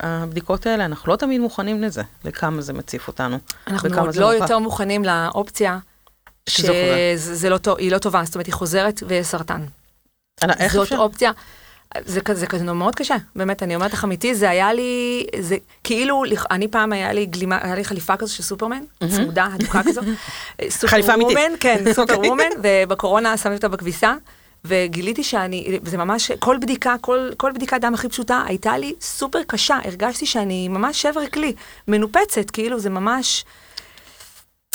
הבדיקות 0.00 0.66
האלה, 0.66 0.84
אנחנו 0.84 1.12
לא 1.12 1.16
תמיד 1.16 1.40
מוכנים 1.40 1.82
לזה, 1.82 2.02
לכמה 2.24 2.62
זה 2.62 2.72
מציף 2.72 3.08
אותנו. 3.08 3.38
אנחנו 3.66 3.88
עוד 3.88 4.16
לא 4.16 4.26
מורכב. 4.26 4.42
יותר 4.42 4.58
מוכנים 4.58 5.04
לאופציה 5.04 5.78
שזה. 6.48 6.72
שזה 7.18 7.50
לא 7.50 7.58
טוב, 7.58 7.78
היא 7.78 7.92
לא 7.92 7.98
טובה, 7.98 8.24
זאת 8.24 8.34
אומרת, 8.34 8.46
היא 8.46 8.54
חוזרת 8.54 9.02
ויש 9.06 9.26
סרטן. 9.26 9.64
זאת 10.40 10.50
אפשר? 10.50 10.98
אופציה. 10.98 11.30
זה 12.04 12.20
כזה, 12.20 12.40
זה 12.40 12.46
כזה 12.46 12.64
מאוד 12.64 12.94
קשה, 12.94 13.16
באמת, 13.36 13.62
אני 13.62 13.74
אומרת 13.74 13.92
לך 13.92 14.04
אמיתי, 14.04 14.34
זה 14.34 14.50
היה 14.50 14.72
לי, 14.72 15.26
זה 15.40 15.56
כאילו, 15.84 16.22
אני 16.50 16.68
פעם 16.68 16.92
היה 16.92 17.12
לי 17.12 17.26
גלימה, 17.26 17.58
היה 17.62 17.74
לי 17.74 17.84
חליפה 17.84 18.16
כזו 18.16 18.34
של 18.34 18.42
סופרמן, 18.42 18.82
צמודה, 19.16 19.48
הדוקה 19.54 19.82
כזו. 19.82 20.00
חליפה 20.90 21.14
אמיתית. 21.14 21.36
כן, 21.60 21.76
אוקיי. 21.78 21.94
סופרוומן, 21.94 22.44
ובקורונה 22.62 23.36
שמתי 23.36 23.56
אותה 23.56 23.68
בכביסה. 23.68 24.14
וגיליתי 24.68 25.24
שאני, 25.24 25.78
וזה 25.82 25.96
ממש, 25.96 26.30
כל 26.38 26.56
בדיקה, 26.60 26.94
כל, 27.00 27.30
כל 27.36 27.52
בדיקת 27.52 27.80
דם 27.80 27.94
הכי 27.94 28.08
פשוטה 28.08 28.42
הייתה 28.46 28.78
לי 28.78 28.94
סופר 29.00 29.38
קשה, 29.46 29.78
הרגשתי 29.84 30.26
שאני 30.26 30.68
ממש 30.68 31.02
שבר 31.02 31.26
כלי, 31.26 31.52
מנופצת, 31.88 32.50
כאילו 32.50 32.78
זה 32.78 32.90
ממש, 32.90 33.44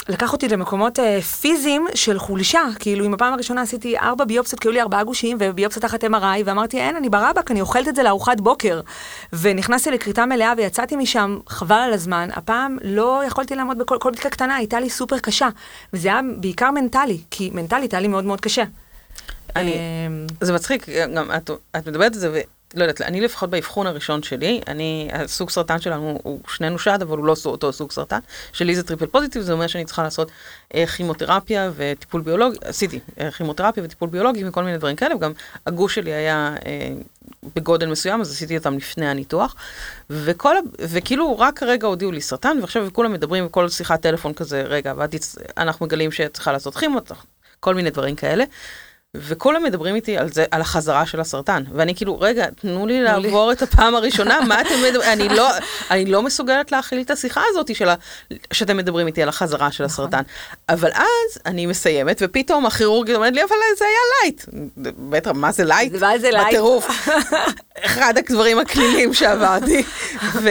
לקח 0.08 0.32
אותי 0.32 0.48
למקומות 0.48 0.98
אה, 0.98 1.20
פיזיים 1.22 1.86
של 1.94 2.18
חולשה, 2.18 2.60
כאילו 2.78 3.06
אם 3.06 3.14
הפעם 3.14 3.32
הראשונה 3.32 3.62
עשיתי 3.62 3.98
ארבע 3.98 4.24
ביופסיות, 4.24 4.60
כי 4.60 4.68
היו 4.68 4.72
לי 4.72 4.80
ארבעה 4.80 5.04
גושים, 5.04 5.36
וביופסיה 5.40 5.82
תחת 5.82 6.04
MRI, 6.04 6.42
ואמרתי, 6.44 6.78
אין, 6.80 6.96
אני 6.96 7.08
ברבק, 7.08 7.50
אני 7.50 7.60
אוכלת 7.60 7.88
את 7.88 7.96
זה 7.96 8.02
לארוחת 8.02 8.40
בוקר. 8.40 8.80
ונכנסתי 9.32 9.90
לכריתה 9.90 10.26
מלאה 10.26 10.52
ויצאתי 10.56 10.96
משם, 10.96 11.38
חבל 11.48 11.76
על 11.76 11.92
הזמן, 11.92 12.28
הפעם 12.32 12.78
לא 12.84 13.22
יכולתי 13.26 13.54
לעמוד 13.54 13.78
בכל 13.78 13.96
כל 14.00 14.10
בדיקה 14.10 14.30
קטנה, 14.30 14.56
הייתה 14.56 14.80
לי 14.80 14.90
סופר 14.90 15.18
קשה. 15.18 15.48
וזה 15.92 16.08
היה 16.08 16.20
בעיקר 16.36 16.70
מנטלי, 16.70 17.18
כי 17.30 17.50
מנטלית 17.54 17.94
היה 17.94 18.00
לי 18.00 18.08
מאוד 18.08 18.24
מאוד 18.24 18.40
קשה. 18.40 18.64
אני- 19.56 19.72
אמ, 20.06 20.26
זה 20.40 20.52
מצחיק, 20.52 20.86
גם 21.14 21.30
את, 21.36 21.50
את 21.76 21.86
מדברת 21.88 22.12
על 22.14 22.18
זה, 22.18 22.40
ולא 22.74 22.82
יודעת, 22.84 23.00
אני 23.00 23.20
לפחות 23.20 23.50
באבחון 23.50 23.86
הראשון 23.86 24.22
שלי, 24.22 24.60
אני, 24.68 25.08
הסוג 25.12 25.50
סרטן 25.50 25.80
שלנו 25.80 26.18
הוא 26.22 26.40
שנינו 26.48 26.78
שד, 26.78 27.02
אבל 27.02 27.18
הוא 27.18 27.26
לא 27.26 27.34
אותו 27.44 27.72
סוג 27.72 27.92
סרטן. 27.92 28.18
שלי 28.52 28.74
זה 28.74 28.82
triple 28.82 29.06
positive, 29.06 29.42
זה 29.42 29.52
אומר 29.52 29.66
שאני 29.66 29.84
צריכה 29.84 30.02
לעשות 30.02 30.30
אה, 30.74 30.86
כימותרפיה 30.86 31.70
וטיפול 31.76 32.20
ביולוגי, 32.20 32.58
עשיתי 32.64 33.00
אה, 33.20 33.30
כימותרפיה 33.30 33.84
וטיפול 33.84 34.08
ביולוגי 34.08 34.48
וכל 34.48 34.64
מיני 34.64 34.78
דברים 34.78 34.96
כאלה, 34.96 35.16
וגם 35.16 35.32
הגוש 35.66 35.94
שלי 35.94 36.12
היה 36.12 36.54
אה, 36.66 36.88
בגודל 37.56 37.86
מסוים, 37.86 38.20
אז 38.20 38.30
עשיתי 38.30 38.56
אותם 38.58 38.76
לפני 38.76 39.08
הניתוח. 39.08 39.56
וכל, 40.10 40.54
וכאילו 40.80 41.38
רק 41.38 41.58
כרגע 41.58 41.86
הודיעו 41.86 42.12
לי 42.12 42.20
סרטן, 42.20 42.58
ועכשיו 42.60 42.88
כולם 42.92 43.12
מדברים 43.12 43.46
בכל 43.46 43.68
שיחת 43.68 44.02
טלפון 44.02 44.32
כזה, 44.34 44.62
רגע, 44.62 44.94
ואת 44.96 45.14
תצ- 45.14 45.36
אנחנו 45.58 45.86
מגלים 45.86 46.12
שצריכה 46.12 46.52
לעשות 46.52 46.76
כימות, 46.76 47.12
כל 47.60 47.74
מיני 47.74 47.90
דברים 47.90 48.16
כאלה. 48.16 48.44
וכולם 49.16 49.62
מדברים 49.62 49.94
איתי 49.94 50.16
על 50.16 50.32
זה, 50.32 50.44
על 50.50 50.60
החזרה 50.60 51.06
של 51.06 51.20
הסרטן, 51.20 51.62
ואני 51.72 51.94
כאילו, 51.94 52.20
רגע, 52.20 52.46
תנו 52.46 52.70
לי 52.70 52.74
תנו 52.74 52.86
לי." 52.86 53.02
לעבור 53.02 53.52
את 53.52 53.62
הפעם 53.62 53.94
הראשונה, 53.94 54.40
מה 54.40 54.60
אתם 54.60 54.74
מדברים, 54.88 55.10
אני 55.12 55.28
לא, 55.28 55.48
אני 55.90 56.04
לא 56.04 56.22
מסוגלת 56.22 56.72
להכיל 56.72 57.00
את 57.00 57.10
השיחה 57.10 57.42
הזאת 57.48 57.74
של 57.76 57.88
ה, 57.88 57.94
שאתם 58.52 58.76
מדברים 58.76 59.06
איתי 59.06 59.22
על 59.22 59.28
החזרה 59.28 59.72
של 59.72 59.84
נכון. 59.84 60.04
הסרטן. 60.04 60.22
אבל 60.68 60.90
אז 60.94 61.38
אני 61.46 61.66
מסיימת, 61.66 62.18
ופתאום 62.20 62.66
הכירורגית 62.66 63.16
אומרת 63.16 63.34
לי, 63.34 63.42
אבל 63.42 63.56
זה 63.78 63.84
היה 63.84 64.22
light. 64.22 64.44
בטח, 64.98 65.30
מה 65.34 65.52
זה 65.52 65.64
light? 65.64 65.92
מה 65.92 66.18
זה 66.18 66.30
light? 66.30 66.48
בטירוף. 66.48 66.90
אחד 67.84 68.14
הדברים 68.18 68.58
הקלילים 68.58 69.14
שעברתי. 69.14 69.84
ו... 70.32 70.48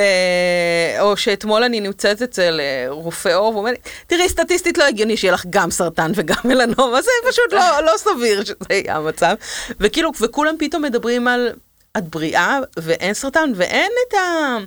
או 1.00 1.18
שאתמול 1.18 1.64
אני 1.64 1.80
נמצאת 1.80 2.22
אצל 2.22 2.60
אה, 2.60 2.86
רופא 2.90 3.30
עור, 3.30 3.48
והוא 3.48 3.60
אומר 3.60 3.72
לי, 3.72 3.78
תראי, 4.08 4.30
סטטיסטית 4.30 4.78
לא 4.78 4.84
הגיוני 4.84 5.18
שיהיה 5.18 5.34
לך 5.34 5.46
גם 5.50 5.72
סרטן 5.72 6.12
וגם 6.16 6.36
מלנומה, 6.44 7.02
זה 7.02 7.12
פשוט 7.30 7.54
לא, 7.54 7.82
לא 7.86 7.94
סביר 7.98 8.44
שזה 8.64 8.74
יהיה 8.74 8.96
המצב. 8.96 9.36
וכאילו, 9.80 10.12
וכולם 10.22 10.56
פתאום 10.60 10.84
מדברים 10.84 11.28
על 11.28 11.50
את 11.98 12.10
בריאה 12.10 12.60
ואין 12.78 13.14
סרטן, 13.14 13.52
ואין 13.56 13.92
את 14.08 14.14
ה... 14.14 14.58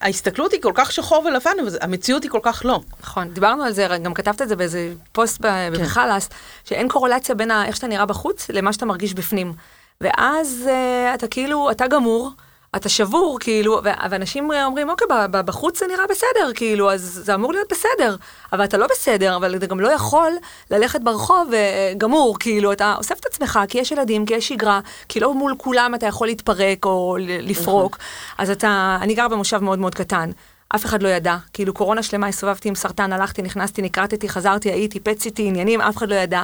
ההסתכלות 0.00 0.52
היא 0.52 0.62
כל 0.62 0.72
כך 0.74 0.92
שחור 0.92 1.24
ולבן, 1.26 1.50
אבל 1.62 1.78
המציאות 1.80 2.22
היא 2.22 2.30
כל 2.30 2.40
כך 2.42 2.62
לא. 2.64 2.80
נכון, 3.00 3.28
דיברנו 3.28 3.64
על 3.64 3.72
זה, 3.72 3.88
גם 4.02 4.14
כתבת 4.14 4.42
את 4.42 4.48
זה 4.48 4.56
באיזה 4.56 4.92
פוסט 5.12 5.42
כן. 5.42 5.72
בחלאס, 5.72 6.28
שאין 6.64 6.88
קורלציה 6.88 7.34
בין 7.34 7.50
איך 7.50 7.76
שאתה 7.76 7.86
נראה 7.86 8.06
בחוץ 8.06 8.50
למה 8.50 8.72
שאתה 8.72 8.86
מרגיש 8.86 9.14
בפנים. 9.14 9.52
ואז 10.00 10.64
uh, 10.66 11.14
אתה 11.14 11.28
כאילו, 11.28 11.70
אתה 11.70 11.86
גמור, 11.86 12.30
אתה 12.76 12.88
שבור, 12.88 13.38
כאילו, 13.40 13.80
ואנשים 14.10 14.50
אומרים, 14.64 14.90
אוקיי, 14.90 15.06
בחוץ 15.30 15.78
זה 15.78 15.86
נראה 15.86 16.06
בסדר, 16.10 16.52
כאילו, 16.54 16.92
אז 16.92 17.20
זה 17.24 17.34
אמור 17.34 17.52
להיות 17.52 17.72
בסדר. 17.72 18.16
אבל 18.52 18.64
אתה 18.64 18.76
לא 18.76 18.86
בסדר, 18.86 19.36
אבל 19.36 19.56
אתה 19.56 19.66
גם 19.66 19.80
לא 19.80 19.88
יכול 19.88 20.32
ללכת 20.70 21.00
ברחוב 21.00 21.54
אה, 21.54 21.92
גמור, 21.98 22.36
כאילו, 22.38 22.72
אתה 22.72 22.94
אוסף 22.98 23.20
את 23.20 23.26
עצמך, 23.26 23.60
כי 23.68 23.78
יש 23.78 23.92
ילדים, 23.92 24.26
כי 24.26 24.34
יש 24.34 24.48
שגרה, 24.48 24.80
כי 25.08 25.20
לא 25.20 25.34
מול 25.34 25.54
כולם 25.58 25.94
אתה 25.94 26.06
יכול 26.06 26.26
להתפרק 26.26 26.84
או 26.84 27.16
לפרוק. 27.20 27.98
אז 28.38 28.50
אתה, 28.50 28.98
אני 29.00 29.14
גר 29.14 29.28
במושב 29.28 29.58
מאוד 29.58 29.78
מאוד 29.78 29.94
קטן. 29.94 30.30
אף 30.68 30.84
אחד 30.84 31.02
לא 31.02 31.08
ידע, 31.08 31.36
כאילו 31.52 31.74
קורונה 31.74 32.02
שלמה 32.02 32.26
הסתובבתי 32.26 32.68
עם 32.68 32.74
סרטן, 32.74 33.12
הלכתי, 33.12 33.42
נכנסתי, 33.42 33.82
נקרטתי, 33.82 34.28
חזרתי, 34.28 34.70
הייתי, 34.70 35.00
פציתי, 35.00 35.48
עניינים, 35.48 35.80
אף 35.80 35.96
אחד 35.96 36.08
לא 36.08 36.14
ידע. 36.14 36.42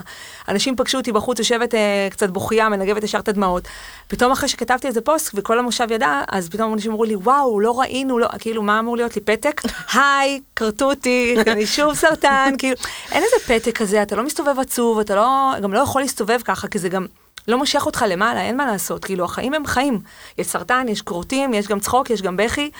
אנשים 0.48 0.76
פגשו 0.76 0.98
אותי 0.98 1.12
בחוץ, 1.12 1.38
יושבת 1.38 1.74
אה, 1.74 2.08
קצת 2.10 2.30
בוכייה, 2.30 2.68
מנגבת 2.68 3.04
ישר 3.04 3.18
את 3.18 3.28
הדמעות. 3.28 3.68
פתאום 4.08 4.32
אחרי 4.32 4.48
שכתבתי 4.48 4.86
איזה 4.86 5.00
פוסט 5.00 5.30
וכל 5.34 5.58
המושב 5.58 5.86
ידע, 5.90 6.20
אז 6.28 6.48
פתאום 6.48 6.72
אנשים 6.72 6.90
אמרו 6.90 7.04
לי, 7.04 7.16
וואו, 7.16 7.60
לא 7.60 7.80
ראינו, 7.80 8.18
לא, 8.18 8.28
כאילו, 8.38 8.62
מה 8.62 8.78
אמור 8.78 8.96
להיות 8.96 9.16
לי, 9.16 9.22
פתק? 9.22 9.62
היי, 9.94 10.40
כרתו 10.56 10.84
אותי, 10.84 11.34
אני 11.46 11.66
שוב 11.66 11.94
סרטן, 11.94 12.54
כאילו, 12.58 12.76
אין 13.12 13.22
איזה 13.22 13.36
פתק 13.46 13.78
כזה, 13.78 14.02
אתה 14.02 14.16
לא 14.16 14.22
מסתובב 14.22 14.58
עצוב, 14.58 14.98
אתה 14.98 15.14
לא, 15.14 15.52
גם 15.62 15.72
לא 15.72 15.78
יכול 15.78 16.02
להסתובב 16.02 16.40
ככה, 16.44 16.68
כי 16.68 16.78
זה 16.78 16.88
גם... 16.88 17.06
לא 17.48 17.58
מושך 17.58 17.86
אותך 17.86 18.04
למעלה, 18.08 18.42
אין 18.42 18.56
מה 18.56 18.66
לעשות, 18.66 19.04
כאילו 19.04 19.24
החיים 19.24 19.54
הם 19.54 19.66
חיים. 19.66 20.00
יש 20.38 20.46
סרטן, 20.46 20.86
יש 20.88 21.02
כרותים, 21.02 21.54
יש 21.54 21.68
גם 21.68 21.80
צחוק, 21.80 22.10
יש 22.10 22.22
גם 22.22 22.36
בכי. 22.36 22.70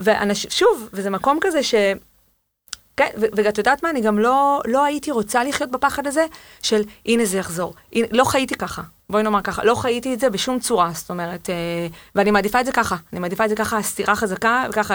ואנשים, 0.00 0.50
שוב, 0.50 0.88
וזה 0.92 1.10
מקום 1.10 1.38
כזה 1.40 1.62
ש... 1.62 1.74
כן, 2.96 3.10
ואת 3.16 3.58
יודעת 3.58 3.82
מה, 3.82 3.90
אני 3.90 4.00
גם 4.00 4.18
לא, 4.18 4.60
לא 4.66 4.84
הייתי 4.84 5.10
רוצה 5.10 5.44
לחיות 5.44 5.70
בפחד 5.70 6.06
הזה 6.06 6.26
של 6.62 6.82
הנה 7.06 7.24
זה 7.24 7.38
יחזור. 7.38 7.74
הנה, 7.92 8.06
לא 8.10 8.24
חייתי 8.24 8.54
ככה, 8.54 8.82
בואי 9.10 9.22
נאמר 9.22 9.42
ככה, 9.42 9.64
לא 9.64 9.74
חייתי 9.74 10.14
את 10.14 10.20
זה 10.20 10.30
בשום 10.30 10.58
צורה, 10.58 10.90
זאת 10.94 11.10
אומרת, 11.10 11.50
אה, 11.50 11.54
ואני 12.14 12.30
מעדיפה 12.30 12.60
את 12.60 12.66
זה 12.66 12.72
ככה, 12.72 12.96
אני 13.12 13.20
מעדיפה 13.20 13.44
את 13.44 13.48
זה 13.48 13.56
ככה, 13.56 13.82
סטירה 13.82 14.16
חזקה, 14.16 14.66
ככה 14.72 14.94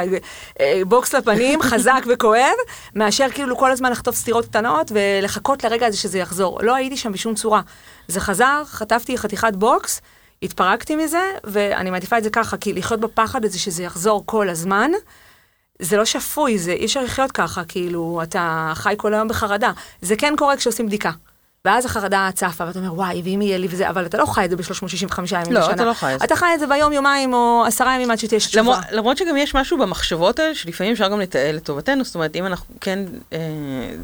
אה, 0.60 0.82
בוקס 0.88 1.16
לפנים, 1.16 1.62
חזק 1.72 2.04
וכואב, 2.08 2.56
מאשר 2.96 3.28
כאילו 3.34 3.58
כל 3.58 3.72
הזמן 3.72 3.92
לחטוף 3.92 4.16
סטירות 4.16 4.46
קטנות 4.46 4.92
ולחכות 4.96 5.64
לרגע 5.64 5.88
הזה 5.88 5.98
שזה 5.98 6.20
יחזור. 6.20 6.60
לא 6.64 6.76
הייתי 6.76 6.98
שם 6.98 7.12
בשום 7.12 7.36
צורה. 7.36 7.62
זה 8.08 8.20
חזר, 8.20 8.64
חטפתי 8.66 9.18
חתיכת 9.18 9.54
בוקס, 9.54 10.02
התפרקתי 10.46 10.96
מזה, 10.96 11.32
ואני 11.44 11.92
מעדיפה 11.92 12.18
את 12.18 12.24
זה 12.24 12.30
ככה, 12.30 12.58
כי 12.58 12.74
לחיות 12.74 13.00
בפחד 13.00 13.46
הזה 13.46 13.60
שזה 13.60 13.84
יחזור 13.84 14.24
כל 14.26 14.50
הזמן, 14.50 14.92
זה 15.80 15.98
לא 15.98 16.06
שפוי, 16.06 16.58
זה 16.58 16.72
אי 16.72 16.86
אפשר 16.86 17.04
לחיות 17.04 17.32
ככה, 17.32 17.64
כאילו, 17.66 18.20
אתה 18.24 18.72
חי 18.76 18.94
כל 18.98 19.14
היום 19.14 19.28
בחרדה. 19.28 19.72
זה 20.02 20.16
כן 20.16 20.34
קורה 20.38 20.58
כשעושים 20.58 20.86
בדיקה. 20.88 21.12
ואז 21.66 21.86
החרדה 21.86 22.30
צפה, 22.34 22.64
ואתה 22.68 22.80
אומר, 22.80 22.94
וואי, 22.94 23.22
ואם 23.26 23.42
יהיה 23.42 23.58
לי 23.58 23.68
וזה, 23.70 23.90
אבל 23.90 24.06
אתה 24.06 24.18
לא 24.18 24.26
חי 24.26 24.46
את 24.46 24.50
זה 24.50 24.56
ב-365 24.56 25.20
ימים 25.32 25.52
לא, 25.54 25.60
בשנה. 25.62 25.74
אתה 25.74 25.86
לא 25.86 25.94
חי 25.94 26.14
את 26.16 26.20
זה. 26.20 26.26
אתה 26.26 26.36
חי 26.36 26.46
את 26.56 26.60
זה 26.60 26.68
ביום, 26.68 26.94
יומיים, 26.94 27.34
או 27.34 27.64
עשרה 27.68 27.96
ימים 27.96 28.12
עד 28.12 28.20
שתהיה 28.20 28.40
תשובה. 28.40 28.62
למרות, 28.62 28.78
למרות 28.92 29.18
שגם 29.18 29.38
יש 29.38 29.56
משהו 29.56 29.78
במחשבות 29.78 30.40
האלה 30.40 30.56
שלפעמים 30.56 30.94
אפשר 30.94 31.08
גם 31.08 31.20
לתעל 31.20 31.56
לטובתנו, 31.56 32.04
זאת 32.04 32.16
אומרת, 32.16 32.36
אם 32.36 32.46
אנחנו 32.46 32.76
כן 32.82 33.00
אה, 33.34 33.40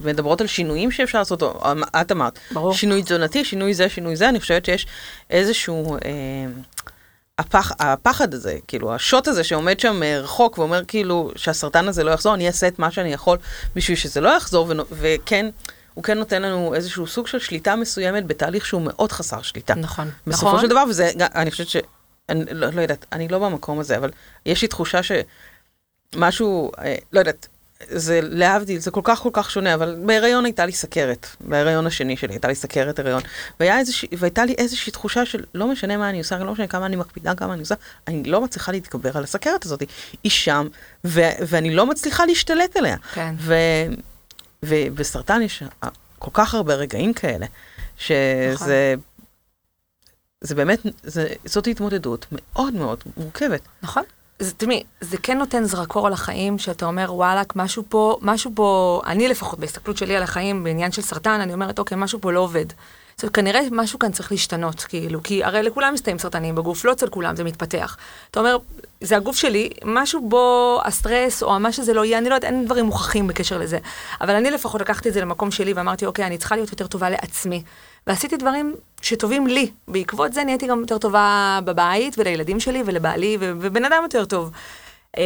מדברות 0.03 0.41
על 0.41 0.47
שינויים 0.47 0.91
שאפשר 0.91 1.19
לעשות, 1.19 1.41
או 1.43 1.71
אמ- 1.71 1.83
את 2.01 2.11
אמרת, 2.11 2.39
ברור. 2.51 2.73
שינוי 2.73 3.03
תזונתי, 3.03 3.45
שינוי 3.45 3.73
זה, 3.73 3.89
שינוי 3.89 4.15
זה, 4.15 4.29
אני 4.29 4.39
חושבת 4.39 4.65
שיש 4.65 4.87
איזשהו... 5.29 5.95
אה, 5.95 6.09
הפח, 7.39 7.71
הפחד 7.79 8.33
הזה, 8.33 8.55
כאילו, 8.67 8.95
השוט 8.95 9.27
הזה 9.27 9.43
שעומד 9.43 9.79
שם 9.79 10.03
אה, 10.03 10.19
רחוק 10.19 10.57
ואומר 10.57 10.81
כאילו 10.87 11.31
שהסרטן 11.35 11.87
הזה 11.87 12.03
לא 12.03 12.11
יחזור, 12.11 12.33
אני 12.33 12.47
אעשה 12.47 12.67
את 12.67 12.79
מה 12.79 12.91
שאני 12.91 13.13
יכול 13.13 13.37
בשביל 13.75 13.97
שזה 13.97 14.21
לא 14.21 14.29
יחזור, 14.29 14.65
ונו- 14.69 14.83
וכן, 14.91 15.45
הוא 15.93 16.03
כן 16.03 16.17
נותן 16.17 16.41
לנו 16.41 16.75
איזשהו 16.75 17.07
סוג 17.07 17.27
של 17.27 17.39
שליטה 17.39 17.75
מסוימת 17.75 18.27
בתהליך 18.27 18.65
שהוא 18.65 18.81
מאוד 18.81 19.11
חסר 19.11 19.41
שליטה. 19.41 19.75
נכון. 19.75 20.09
בסופו 20.27 20.47
נכון. 20.47 20.61
של 20.61 20.67
דבר, 20.67 20.83
וזה, 20.89 21.11
אני 21.19 21.51
חושבת 21.51 21.67
ש... 21.67 21.77
אני 22.29 22.45
לא, 22.51 22.67
לא 22.73 22.81
יודעת, 22.81 23.05
אני 23.11 23.27
לא 23.27 23.39
במקום 23.39 23.79
הזה, 23.79 23.97
אבל 23.97 24.11
יש 24.45 24.61
לי 24.61 24.67
תחושה 24.67 24.99
שמשהו, 26.13 26.71
אה, 26.79 26.95
לא 27.13 27.19
יודעת, 27.19 27.47
זה 27.87 28.19
להבדיל, 28.23 28.79
זה 28.79 28.91
כל 28.91 29.01
כך 29.03 29.19
כל 29.19 29.29
כך 29.33 29.51
שונה, 29.51 29.73
אבל 29.73 29.95
בהיריון 30.05 30.45
הייתה 30.45 30.65
לי 30.65 30.71
סכרת, 30.71 31.27
בהיריון 31.39 31.87
השני 31.87 32.17
שלי 32.17 32.33
הייתה 32.33 32.47
לי 32.47 32.55
סכרת 32.55 32.99
הריון, 32.99 33.21
והיה 33.59 33.79
איזוש, 33.79 34.05
והייתה 34.17 34.45
לי 34.45 34.55
איזושהי 34.57 34.91
תחושה 34.91 35.25
של 35.25 35.43
לא 35.55 35.67
משנה 35.67 35.97
מה 35.97 36.09
אני 36.09 36.17
עושה, 36.17 36.37
לא 36.37 36.51
משנה 36.51 36.67
כמה 36.67 36.85
אני 36.85 36.95
מקפידה, 36.95 37.35
כמה 37.35 37.53
אני 37.53 37.61
עושה, 37.61 37.75
אני 38.07 38.23
לא 38.23 38.41
מצליחה 38.41 38.71
להתגבר 38.71 39.17
על 39.17 39.23
הסכרת 39.23 39.65
הזאת. 39.65 39.83
היא 40.23 40.31
שם, 40.31 40.67
ו, 41.05 41.21
ואני 41.47 41.75
לא 41.75 41.85
מצליחה 41.85 42.25
להשתלט 42.25 42.77
עליה. 42.77 42.97
כן. 43.13 43.35
ו, 43.37 43.55
ובסרטן 44.65 45.41
יש 45.41 45.63
כל 46.19 46.31
כך 46.33 46.53
הרבה 46.53 46.73
רגעים 46.73 47.13
כאלה, 47.13 47.45
שזה... 47.97 48.53
נכון. 48.53 49.11
זה 50.41 50.55
באמת, 50.55 50.79
זה, 51.03 51.27
זאת 51.45 51.67
התמודדות 51.67 52.25
מאוד 52.31 52.73
מאוד 52.73 53.03
מורכבת. 53.17 53.61
נכון. 53.83 54.03
זה, 54.39 54.53
תשמעי, 54.53 54.83
זה 55.01 55.17
כן 55.17 55.37
נותן 55.37 55.63
זרקור 55.63 56.07
על 56.07 56.13
החיים, 56.13 56.59
שאתה 56.59 56.85
אומר, 56.85 57.13
וואלכ, 57.13 57.55
משהו 57.55 57.83
פה, 57.89 58.17
משהו 58.21 58.51
פה, 58.55 59.01
אני 59.05 59.27
לפחות, 59.27 59.59
בהסתכלות 59.59 59.97
שלי 59.97 60.15
על 60.15 60.23
החיים, 60.23 60.63
בעניין 60.63 60.91
של 60.91 61.01
סרטן, 61.01 61.41
אני 61.41 61.53
אומרת, 61.53 61.79
אוקיי, 61.79 61.97
משהו 61.97 62.21
פה 62.21 62.31
לא 62.31 62.39
עובד. 62.39 62.65
אומרת, 63.23 63.35
כנראה 63.35 63.61
משהו 63.71 63.99
כאן 63.99 64.11
צריך 64.11 64.31
להשתנות, 64.31 64.81
כאילו, 64.81 65.23
כי 65.23 65.43
הרי 65.43 65.63
לכולם 65.63 65.93
מסתיים 65.93 66.19
סרטנים 66.19 66.55
בגוף, 66.55 66.85
לא 66.85 66.91
אצל 66.91 67.09
כולם 67.09 67.35
זה 67.35 67.43
מתפתח. 67.43 67.97
אתה 68.31 68.39
אומר, 68.39 68.57
זה 69.01 69.17
הגוף 69.17 69.35
שלי, 69.35 69.69
משהו 69.85 70.29
בו 70.29 70.79
הסטרס 70.85 71.43
או 71.43 71.59
מה 71.59 71.71
שזה 71.71 71.93
לא 71.93 72.05
יהיה, 72.05 72.17
אני 72.17 72.29
לא 72.29 72.35
יודעת, 72.35 72.51
אין 72.51 72.65
דברים 72.65 72.85
מוכחים 72.85 73.27
בקשר 73.27 73.57
לזה. 73.57 73.79
אבל 74.21 74.35
אני 74.35 74.51
לפחות 74.51 74.81
לקחתי 74.81 75.09
את 75.09 75.13
זה 75.13 75.21
למקום 75.21 75.51
שלי 75.51 75.73
ואמרתי, 75.73 76.05
אוקיי, 76.05 76.25
אני 76.25 76.37
צריכה 76.37 76.55
להיות 76.55 76.71
יותר 76.71 76.87
טובה 76.87 77.09
לעצמי. 77.09 77.63
ועשיתי 78.07 78.37
דברים 78.37 78.75
שטובים 79.01 79.47
לי. 79.47 79.71
בעקבות 79.87 80.33
זה 80.33 80.43
נהייתי 80.43 80.67
גם 80.67 80.79
יותר 80.79 80.97
טובה 80.97 81.59
בבית 81.65 82.15
ולילדים 82.17 82.59
שלי 82.59 82.83
ולבעלי 82.85 83.37
ובן 83.39 83.85
אדם 83.85 84.03
יותר 84.03 84.25
טוב. 84.25 84.51
אמ, 85.17 85.23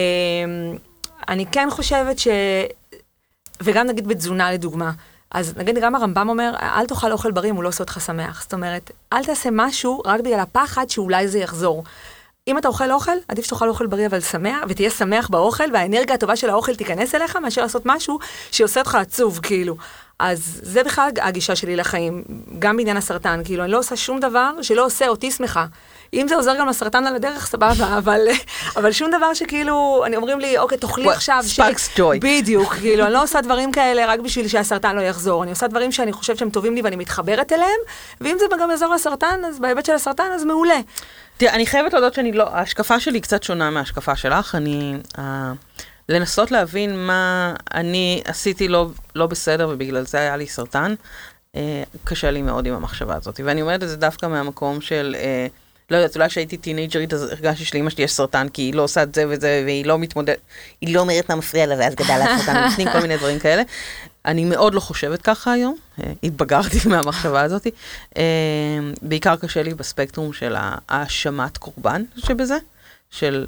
אני 1.27 1.45
כן 1.45 1.67
חושבת 1.71 2.19
ש... 2.19 2.27
וגם 3.61 3.87
נגיד 3.87 4.07
בתזונה 4.07 4.51
לדוגמה. 4.51 4.91
אז 5.35 5.53
נגיד 5.57 5.77
גם 5.81 5.95
הרמב"ם 5.95 6.29
אומר, 6.29 6.55
אל 6.61 6.85
תאכל 6.85 7.11
אוכל 7.11 7.31
בריא 7.31 7.49
אם 7.49 7.55
הוא 7.55 7.63
לא 7.63 7.67
עושה 7.69 7.83
אותך 7.83 8.01
שמח. 8.05 8.41
זאת 8.41 8.53
אומרת, 8.53 8.91
אל 9.13 9.23
תעשה 9.23 9.49
משהו 9.51 10.01
רק 10.05 10.19
בגלל 10.19 10.39
הפחד 10.39 10.89
שאולי 10.89 11.27
זה 11.27 11.39
יחזור. 11.39 11.83
אם 12.47 12.57
אתה 12.57 12.67
אוכל 12.67 12.91
אוכל, 12.91 13.11
עדיף 13.27 13.45
שתאכל 13.45 13.69
אוכל 13.69 13.87
בריא 13.87 14.07
אבל 14.07 14.19
שמח, 14.19 14.59
ותהיה 14.69 14.89
שמח 14.89 15.29
באוכל, 15.29 15.63
והאנרגיה 15.73 16.15
הטובה 16.15 16.35
של 16.35 16.49
האוכל 16.49 16.75
תיכנס 16.75 17.15
אליך, 17.15 17.35
מאשר 17.35 17.61
לעשות 17.61 17.81
משהו 17.85 18.19
שעושה 18.51 18.79
אותך 18.79 18.95
עצוב, 18.95 19.39
כאילו. 19.43 19.75
אז 20.19 20.59
זה 20.63 20.83
בכלל 20.83 21.09
הגישה 21.21 21.55
שלי 21.55 21.75
לחיים, 21.75 22.23
גם 22.59 22.77
בעניין 22.77 22.97
הסרטן, 22.97 23.41
כאילו, 23.45 23.63
אני 23.63 23.71
לא 23.71 23.79
עושה 23.79 23.95
שום 23.95 24.19
דבר 24.19 24.51
שלא 24.61 24.85
עושה 24.85 25.07
אותי 25.07 25.31
שמחה. 25.31 25.65
אם 26.21 26.27
זה 26.27 26.35
עוזר 26.35 26.55
גם 26.59 26.67
לסרטן 26.67 27.07
על 27.07 27.15
הדרך, 27.15 27.45
סבבה, 27.45 27.97
אבל, 27.97 28.27
אבל 28.75 28.91
שום 28.91 29.11
דבר 29.11 29.33
שכאילו, 29.33 30.03
אני 30.05 30.15
אומרים 30.15 30.39
לי, 30.39 30.57
אוקיי, 30.57 30.77
תאכלי 30.77 31.09
עכשיו... 31.09 31.43
ספארקס 31.47 31.89
ג'וי. 31.97 32.19
בדיוק, 32.21 32.73
כאילו, 32.81 33.05
אני 33.05 33.13
לא 33.13 33.23
עושה 33.23 33.41
דברים 33.41 33.71
כאלה 33.71 34.05
רק 34.05 34.19
בשביל 34.19 34.47
שהסרטן 34.47 34.95
לא 34.95 35.01
יחזור. 35.01 35.43
אני 35.43 35.51
עושה 35.51 35.67
דברים 35.67 35.91
שאני 35.91 36.13
חושבת 36.13 36.37
שהם 36.37 36.49
טובים 36.49 36.75
לי 36.75 36.81
ואני 36.81 36.95
מתחברת 36.95 37.53
אליהם, 37.53 37.79
ואם 38.21 38.35
זה 38.39 38.45
גם 38.59 38.71
יעזור 38.71 38.93
לסרטן, 38.93 39.41
אז 39.47 39.59
בהיבט 39.59 39.85
של 39.85 39.93
הסרטן, 39.93 40.31
אז 40.35 40.43
מעולה. 40.43 40.79
תראה, 41.37 41.53
אני 41.55 41.65
חייבת 41.65 41.93
להודות 41.93 42.13
שאני 42.13 42.31
לא, 42.31 42.49
ההשקפה 42.49 42.99
שלי 42.99 43.21
קצת 43.21 43.43
שונה 43.43 43.69
מההשקפה 43.69 44.15
שלך. 44.15 44.55
אני... 44.55 44.93
Uh, 45.17 45.19
לנסות 46.09 46.51
להבין 46.51 47.07
מה 47.07 47.53
אני 47.73 48.21
עשיתי 48.25 48.67
לא, 48.67 48.87
לא 49.15 49.27
בסדר 49.27 49.69
ובגלל 49.71 50.05
זה 50.05 50.17
היה 50.17 50.37
לי 50.37 50.47
סרטן, 50.47 50.93
uh, 51.53 51.57
קשה 52.03 52.31
לי 52.31 52.41
מאוד 52.41 52.67
עם 52.67 52.73
המחשבה 52.73 53.15
הזאת. 53.15 53.39
ואני 53.43 53.61
אומרת 53.61 53.83
את 53.83 53.89
זה 53.89 53.97
דווקא 53.97 54.25
מהמקום 54.25 54.81
של... 54.81 55.15
Uh, 55.19 55.64
לא 55.89 55.97
יודעת, 55.97 56.15
אולי 56.15 56.29
כשהייתי 56.29 56.57
טינג'רית 56.57 57.13
אז 57.13 57.23
הרגשתי 57.23 57.65
שלאמא 57.65 57.89
שלי 57.89 58.03
יש 58.03 58.11
סרטן 58.11 58.49
כי 58.49 58.61
היא 58.61 58.73
לא 58.73 58.81
עושה 58.81 59.03
את 59.03 59.15
זה 59.15 59.25
וזה 59.29 59.61
והיא 59.65 59.85
לא 59.85 59.99
מתמודדת, 59.99 60.37
היא 60.81 60.95
לא 60.95 60.99
אומרת 60.99 61.29
מה 61.29 61.35
מפריע 61.35 61.65
לה 61.65 61.75
ואז 61.77 61.95
גדל 61.95 62.17
לה 62.17 62.37
סרטן 62.39 62.61
בפנים, 62.67 62.87
כל 62.91 62.99
מיני 62.99 63.17
דברים 63.17 63.39
כאלה. 63.39 63.63
אני 64.25 64.45
מאוד 64.45 64.73
לא 64.73 64.79
חושבת 64.79 65.21
ככה 65.21 65.51
היום, 65.51 65.75
אה, 66.03 66.11
התבגרתי 66.23 66.77
מהמחשבה 66.89 67.41
הזאת. 67.41 67.67
אה, 68.17 68.23
בעיקר 69.01 69.35
קשה 69.35 69.63
לי 69.63 69.73
בספקטרום 69.73 70.33
של 70.33 70.55
האשמת 70.89 71.57
קורבן 71.57 72.03
שבזה, 72.17 72.57
של 73.11 73.45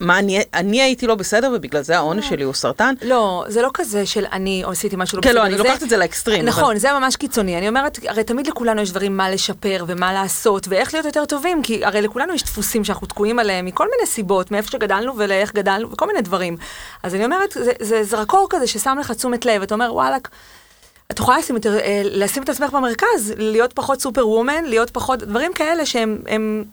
מה, 0.00 0.18
אני, 0.18 0.40
אני 0.54 0.82
הייתי 0.82 1.06
לא 1.06 1.14
בסדר 1.14 1.50
ובגלל 1.54 1.82
זה 1.82 1.96
העונש 1.96 2.24
לא. 2.24 2.30
שלי 2.30 2.44
הוא 2.44 2.54
סרטן? 2.54 2.94
לא, 3.02 3.44
זה 3.48 3.62
לא 3.62 3.70
כזה 3.74 4.06
של 4.06 4.26
אני 4.32 4.62
עשיתי 4.66 4.96
משהו 4.98 5.16
לא 5.16 5.20
בסדר. 5.20 5.32
כן, 5.32 5.38
לא, 5.38 5.46
אני 5.46 5.58
לוקחת 5.58 5.82
את 5.82 5.88
זה 5.88 5.96
לאקסטרים. 5.96 6.44
נכון, 6.44 6.64
אבל... 6.64 6.78
זה 6.78 6.92
ממש 6.92 7.16
קיצוני. 7.16 7.58
אני 7.58 7.68
אומרת, 7.68 7.98
הרי 8.06 8.24
תמיד 8.24 8.46
לכולנו 8.46 8.82
יש 8.82 8.90
דברים 8.90 9.16
מה 9.16 9.30
לשפר 9.30 9.84
ומה 9.86 10.12
לעשות 10.12 10.68
ואיך 10.68 10.94
להיות 10.94 11.06
יותר 11.06 11.24
טובים, 11.24 11.62
כי 11.62 11.84
הרי 11.84 12.02
לכולנו 12.02 12.34
יש 12.34 12.42
דפוסים 12.42 12.84
שאנחנו 12.84 13.06
תקועים 13.06 13.38
עליהם 13.38 13.66
מכל 13.66 13.88
מיני 13.96 14.06
סיבות, 14.06 14.50
מאיפה 14.50 14.70
שגדלנו 14.70 15.16
ולאיך 15.16 15.54
גדלנו 15.54 15.90
וכל 15.92 16.06
מיני 16.06 16.20
דברים. 16.20 16.56
אז 17.02 17.14
אני 17.14 17.24
אומרת, 17.24 17.52
זה, 17.52 17.72
זה 17.80 18.04
זרקור 18.04 18.46
כזה 18.50 18.66
ששם 18.66 18.96
לך 19.00 19.12
תשומת 19.12 19.46
לב, 19.46 19.62
אתה 19.62 19.74
אומר, 19.74 19.94
וואלכ, 19.94 20.28
את 21.10 21.18
יכולה 21.18 21.38
לשים, 21.38 21.56
יותר, 21.56 21.78
אה, 21.78 22.02
לשים 22.04 22.42
את 22.42 22.48
עצמך 22.48 22.72
במרכז, 22.72 23.32
להיות 23.36 23.72
פחות 23.72 24.00
סופר 24.00 24.28
וומן, 24.28 24.64
להיות 24.64 24.90
פחות, 24.90 25.18
דברים 25.18 25.52
כאלה 25.52 25.86
שהם... 25.86 26.18
הם, 26.26 26.64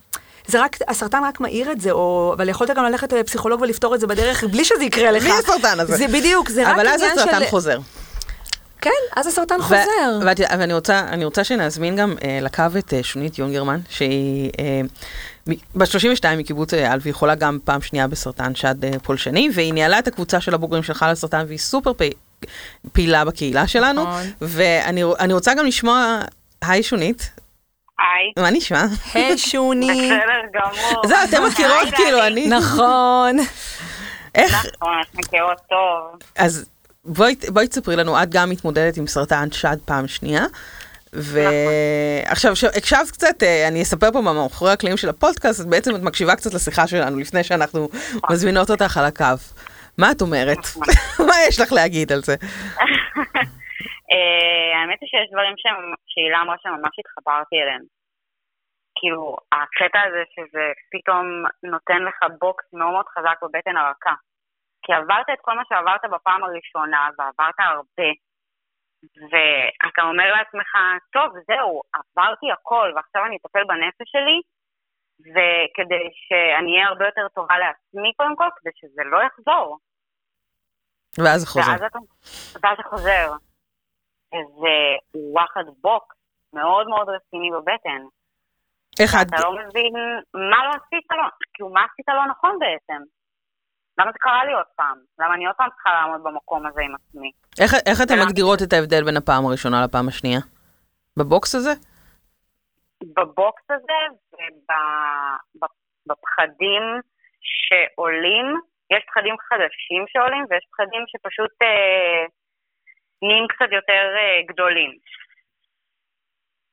זה 0.47 0.61
רק, 0.61 0.77
הסרטן 0.87 1.23
רק 1.23 1.39
מאיר 1.39 1.71
את 1.71 1.81
זה, 1.81 1.91
או, 1.91 2.33
אבל 2.37 2.49
יכולת 2.49 2.69
גם 2.69 2.85
ללכת 2.85 3.13
לפסיכולוג 3.13 3.61
ולפתור 3.61 3.95
את 3.95 3.99
זה 3.99 4.07
בדרך 4.07 4.43
בלי 4.43 4.65
שזה 4.65 4.83
יקרה 4.83 5.11
לך. 5.11 5.23
בלי 5.23 5.31
הסרטן 5.31 5.79
הזה. 5.79 5.97
זה 5.97 6.07
בדיוק, 6.07 6.49
זה 6.49 6.61
רק 6.61 6.79
עניין 6.79 6.99
של... 6.99 7.05
אבל 7.05 7.11
אז 7.11 7.17
הסרטן 7.19 7.45
חוזר. 7.49 7.79
כן, 8.81 8.91
אז 9.15 9.27
הסרטן 9.27 9.61
חוזר. 9.61 10.19
ואני 10.23 10.73
רוצה, 10.73 11.05
רוצה 11.23 11.43
שנזמין 11.43 11.95
גם 11.95 12.15
אה, 12.23 12.39
לקו 12.41 12.63
את 12.77 12.93
אה, 12.93 13.03
שונית 13.03 13.39
יונגרמן, 13.39 13.79
שהיא 13.89 14.51
אה, 14.59 14.81
בת 15.75 15.87
32 15.87 16.39
מקיבוץ 16.39 16.73
אייל, 16.73 16.99
והיא 17.01 17.13
חולה 17.13 17.35
גם 17.35 17.59
פעם 17.63 17.81
שנייה 17.81 18.07
בסרטן 18.07 18.55
שד 18.55 18.85
אה, 18.85 18.99
פולשני, 19.03 19.49
והיא 19.53 19.73
ניהלה 19.73 19.99
את 19.99 20.07
הקבוצה 20.07 20.41
של 20.41 20.53
הבוגרים 20.53 20.83
של 20.83 20.93
חל 20.93 21.09
הסרטן, 21.09 21.43
והיא 21.47 21.59
סופר 21.59 21.93
פי, 21.93 22.09
פעילה 22.93 23.25
בקהילה 23.25 23.67
שלנו. 23.67 24.03
נכון. 24.03 24.23
ואני 24.41 25.33
רוצה 25.33 25.53
גם 25.53 25.65
לשמוע, 25.65 26.19
היי 26.61 26.83
שונית. 26.83 27.29
היי. 27.99 28.43
מה 28.43 28.49
נשמע? 28.49 28.85
היי 29.13 29.37
שוני. 29.37 29.87
בסדר 29.87 30.41
גמור. 30.53 31.07
זהו, 31.07 31.17
אתם 31.29 31.45
מכירות 31.45 31.93
כאילו, 31.95 32.27
אני... 32.27 32.47
נכון. 32.47 33.37
איך... 34.35 34.65
נכון, 34.81 35.01
את 35.01 35.15
מכירות 35.15 35.61
טוב. 35.69 36.19
אז 36.35 36.65
בואי 37.05 37.67
תספרי 37.69 37.95
לנו, 37.95 38.23
את 38.23 38.29
גם 38.29 38.49
מתמודדת 38.49 38.97
עם 38.97 39.07
סרטן 39.07 39.51
שד 39.51 39.77
פעם 39.85 40.07
שנייה. 40.07 40.45
ועכשיו, 41.13 42.51
נכון. 42.51 42.69
הקשבת 42.75 43.11
קצת, 43.11 43.43
אה, 43.43 43.67
אני 43.67 43.81
אספר 43.81 44.11
פה 44.11 44.21
מאחורי 44.21 44.71
הקלעים 44.71 44.97
של 44.97 45.09
הפודקאסט, 45.09 45.65
בעצם 45.65 45.95
את 45.95 46.01
מקשיבה 46.01 46.35
קצת 46.35 46.53
לשיחה 46.53 46.87
שלנו 46.87 47.19
לפני 47.19 47.43
שאנחנו 47.43 47.89
נכון. 47.93 48.19
מזמינות 48.31 48.71
אותך 48.71 48.97
על 48.97 49.05
הקו. 49.05 49.25
מה 49.97 50.11
את 50.11 50.21
אומרת? 50.21 50.57
נכון. 50.57 50.83
מה 51.27 51.33
יש 51.47 51.59
לך 51.59 51.71
להגיד 51.71 52.11
על 52.11 52.21
זה? 52.23 52.35
אה, 54.11 54.79
האמת 54.79 54.99
היא 55.01 55.09
שיש 55.09 55.27
דברים 55.31 55.55
שהילה 56.11 56.41
אמרה 56.41 56.55
שממש 56.61 56.95
התחברתי 56.99 57.55
אליהם. 57.61 57.85
כאילו, 58.97 59.37
הקטע 59.51 60.01
הזה 60.07 60.23
שזה 60.33 60.65
פתאום 60.91 61.25
נותן 61.63 62.01
לך 62.03 62.19
בוקס 62.39 62.73
מאוד 62.73 62.91
מאוד 62.91 63.05
חזק 63.13 63.37
בבטן 63.43 63.77
הרכה. 63.77 64.15
כי 64.83 64.93
עברת 64.93 65.29
את 65.33 65.39
כל 65.41 65.55
מה 65.55 65.63
שעברת 65.69 66.01
בפעם 66.11 66.43
הראשונה, 66.43 67.09
ועברת 67.17 67.59
הרבה, 67.59 68.09
ואתה 69.31 70.01
אומר 70.01 70.27
לעצמך, 70.35 70.71
טוב, 71.13 71.29
זהו, 71.47 71.81
עברתי 71.93 72.51
הכל, 72.51 72.91
ועכשיו 72.95 73.25
אני 73.25 73.37
אטפל 73.37 73.63
בנפש 73.63 74.07
שלי, 74.15 74.41
וכדי 75.19 76.05
שאני 76.25 76.71
אהיה 76.73 76.87
הרבה 76.87 77.05
יותר 77.05 77.27
טובה 77.35 77.57
לעצמי 77.57 78.13
קודם 78.17 78.35
כל, 78.35 78.49
כדי 78.55 78.71
שזה 78.75 79.01
לא 79.05 79.19
יחזור. 79.27 79.77
ואז 81.17 81.41
זה 81.41 81.47
חוזר. 81.47 81.71
ואז, 81.71 81.81
ואז 82.63 82.77
זה 82.77 82.83
חוזר. 82.83 83.31
איזה 84.37 84.75
וואחד 85.15 85.63
בוקס 85.81 86.15
מאוד 86.53 86.87
מאוד 86.87 87.09
רציני 87.09 87.51
בבטן. 87.51 88.01
איך 88.99 89.15
את... 89.21 89.27
אתה 89.27 89.41
לא 89.43 89.51
מבין 89.51 89.93
מה 90.33 90.65
לא 90.65 90.69
עשית 90.69 91.05
לא, 91.11 91.23
כאילו 91.53 91.69
מה 91.69 91.81
עשית 91.91 92.07
לא 92.07 92.25
נכון 92.27 92.59
בעצם. 92.59 93.01
למה 93.97 94.11
זה 94.11 94.17
קרה 94.19 94.45
לי 94.45 94.53
עוד 94.53 94.65
פעם? 94.75 94.97
למה 95.19 95.33
אני 95.35 95.45
עוד 95.45 95.55
פעם 95.55 95.69
צריכה 95.69 95.89
לעמוד 95.93 96.23
במקום 96.23 96.65
הזה 96.65 96.81
עם 96.81 96.95
עצמי? 96.95 97.31
איך, 97.61 97.73
איך 97.85 98.01
אתן 98.01 98.15
מגדירות 98.25 98.59
את 98.63 98.73
ההבדל 98.73 99.03
בין 99.03 99.17
הפעם 99.17 99.45
הראשונה 99.45 99.85
לפעם 99.85 100.07
השנייה? 100.07 100.39
בבוקס 101.17 101.55
הזה? 101.55 101.73
בבוקס 103.03 103.63
הזה 103.69 103.99
ובפחדים 106.05 106.83
שעולים, 107.41 108.45
יש 108.91 109.03
פחדים 109.07 109.35
חדשים 109.49 110.05
שעולים 110.07 110.45
ויש 110.49 110.65
פחדים 110.71 111.03
שפשוט 111.07 111.51
אה, 111.61 112.25
נהיים 113.27 113.47
קצת 113.47 113.71
יותר 113.71 114.03
אה, 114.17 114.41
גדולים. 114.45 114.91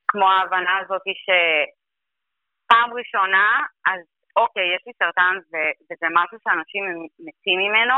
כמו 0.07 0.29
ההבנה 0.31 0.77
הזאת 0.77 1.01
שפעם 1.23 2.93
ראשונה, 2.93 3.65
אז 3.85 4.01
אוקיי, 4.35 4.75
יש 4.75 4.81
לי 4.87 4.93
סרטן 4.93 5.35
וזה 5.87 6.07
משהו 6.13 6.37
שאנשים 6.43 6.83
מתים 7.25 7.59
ממנו, 7.59 7.95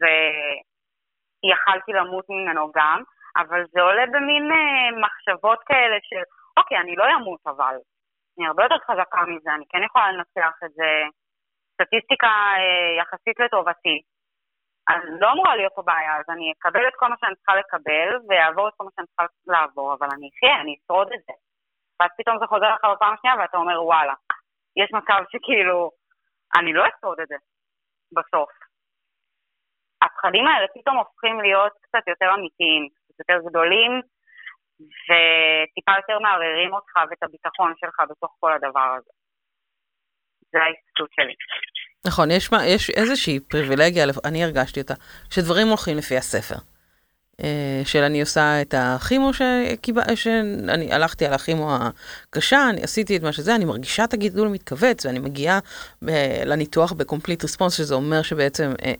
ויכלתי 0.00 1.92
למות 1.92 2.24
ממנו 2.28 2.72
גם, 2.74 3.02
אבל 3.36 3.64
זה 3.72 3.80
עולה 3.80 4.06
במין 4.06 4.52
אה, 4.52 4.90
מחשבות 5.04 5.58
כאלה 5.66 5.96
של, 6.02 6.22
אוקיי, 6.56 6.78
אני 6.78 6.96
לא 6.96 7.04
אמות 7.16 7.40
אבל, 7.46 7.76
אני 8.38 8.46
הרבה 8.46 8.62
יותר 8.62 8.78
חזקה 8.86 9.22
מזה, 9.22 9.50
אני 9.54 9.64
כן 9.68 9.82
יכולה 9.82 10.12
לנצח 10.12 10.54
את 10.64 10.70
זה, 10.70 11.02
סטטיסטיקה 11.74 12.26
אה, 12.26 13.02
יחסית 13.02 13.40
לטובתי. 13.40 14.02
אז 14.90 15.00
לא 15.20 15.32
אמורה 15.32 15.56
להיות 15.56 15.72
פה 15.74 15.82
בעיה, 15.82 16.16
אז 16.16 16.24
אני 16.28 16.52
אקבל 16.52 16.88
את 16.88 16.92
כל 16.96 17.08
מה 17.08 17.16
שאני 17.20 17.36
צריכה 17.36 17.56
לקבל, 17.56 18.08
ואעבור 18.28 18.68
את 18.68 18.74
כל 18.76 18.84
מה 18.84 18.90
שאני 18.96 19.06
צריכה 19.06 19.26
לעבור, 19.46 19.94
אבל 19.94 20.08
אני 20.12 20.30
אחיה, 20.32 20.60
אני 20.60 20.76
אשרוד 20.78 21.08
את 21.12 21.20
זה. 21.26 21.32
ואז 22.00 22.10
פתאום 22.18 22.38
זה 22.40 22.46
חוזר 22.46 22.74
לך 22.74 22.84
בפעם 22.92 23.14
השנייה, 23.14 23.36
ואתה 23.36 23.56
אומר, 23.56 23.84
וואלה, 23.84 24.14
יש 24.76 24.90
מצב 24.92 25.20
שכאילו, 25.30 25.90
אני 26.58 26.72
לא 26.72 26.84
אשרוד 26.88 27.20
את 27.20 27.28
זה 27.28 27.36
בסוף. 28.12 28.50
הפחדים 30.02 30.46
האלה 30.46 30.66
פתאום 30.74 30.96
הופכים 30.96 31.40
להיות 31.40 31.72
קצת 31.82 32.08
יותר 32.08 32.28
אמיתיים, 32.34 32.88
קצת 32.88 33.18
יותר 33.18 33.48
גדולים, 33.48 33.92
וטיפה 35.06 35.92
יותר 35.96 36.18
מערערים 36.18 36.74
אותך 36.74 36.94
ואת 37.10 37.22
הביטחון 37.22 37.72
שלך 37.76 38.00
בתוך 38.10 38.36
כל 38.40 38.52
הדבר 38.52 38.88
הזה. 38.96 39.10
זה 40.56 40.62
ההסתכלות 40.62 41.10
שלי. 41.16 41.34
נכון, 42.06 42.30
יש, 42.30 42.50
יש 42.66 42.90
איזושהי 42.90 43.40
פריבילגיה, 43.40 44.06
אני 44.24 44.44
הרגשתי 44.44 44.80
אותה, 44.80 44.94
שדברים 45.30 45.68
הולכים 45.68 45.96
לפי 45.96 46.16
הספר. 46.16 46.56
אה, 47.42 47.82
של 47.84 48.02
אני 48.02 48.20
עושה 48.20 48.60
את 48.60 48.74
הכימו 48.78 49.30
שקיבל, 49.34 50.14
שאני 50.14 50.92
הלכתי 50.92 51.26
על 51.26 51.32
הכימו 51.32 51.76
הקשה, 51.76 52.70
אני 52.70 52.82
עשיתי 52.82 53.16
את 53.16 53.22
מה 53.22 53.32
שזה, 53.32 53.54
אני 53.54 53.64
מרגישה 53.64 54.04
את 54.04 54.14
הגידול 54.14 54.48
מתכווץ, 54.48 55.06
ואני 55.06 55.18
מגיעה 55.18 55.58
אה, 56.08 56.42
לניתוח 56.44 56.92
ב-complete 56.92 57.44
response, 57.44 57.70
שזה 57.70 57.94
אומר 57.94 58.22
שבעצם 58.22 58.72
אה, 58.84 58.92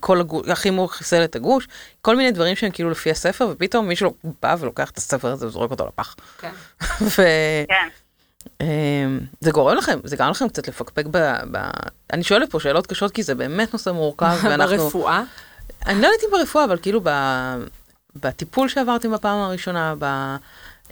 כל 0.00 0.20
הגוש, 0.20 0.48
הכימו 0.48 0.88
חיסל 0.88 1.24
את 1.24 1.36
הגוש, 1.36 1.68
כל 2.00 2.16
מיני 2.16 2.30
דברים 2.30 2.56
שהם 2.56 2.70
כאילו 2.70 2.90
לפי 2.90 3.10
הספר, 3.10 3.48
ופתאום 3.52 3.88
מישהו 3.88 4.16
בא 4.42 4.56
ולוקח 4.60 4.90
את 4.90 4.96
הספר 4.96 5.28
הזה 5.28 5.46
וזורק 5.46 5.70
אותו 5.70 5.86
לפח. 5.86 6.16
כן. 6.38 6.50
ו... 7.16 7.22
כן. 7.68 7.88
אמ, 8.60 8.66
זה 9.40 9.50
גורם 9.50 9.76
לכם, 9.76 9.98
זה 10.04 10.16
גרם 10.16 10.30
לכם 10.30 10.48
קצת 10.48 10.68
לפקפק 10.68 11.04
ב... 11.10 11.18
ב... 11.50 11.58
אני 12.12 12.22
שואלת 12.22 12.50
פה 12.50 12.60
שאלות 12.60 12.86
קשות 12.86 13.12
כי 13.12 13.22
זה 13.22 13.34
באמת 13.34 13.72
נושא 13.72 13.90
מורכב, 13.90 14.36
ואנחנו... 14.44 14.76
ברפואה? 14.76 15.22
אני 15.86 16.02
לא 16.02 16.06
יודעת 16.06 16.20
אם 16.24 16.38
ברפואה, 16.38 16.64
אבל 16.64 16.78
כאילו 16.82 17.00
ב... 17.04 17.08
בטיפול 18.16 18.68
שעברתם 18.68 19.12
בפעם 19.12 19.38
הראשונה, 19.38 19.94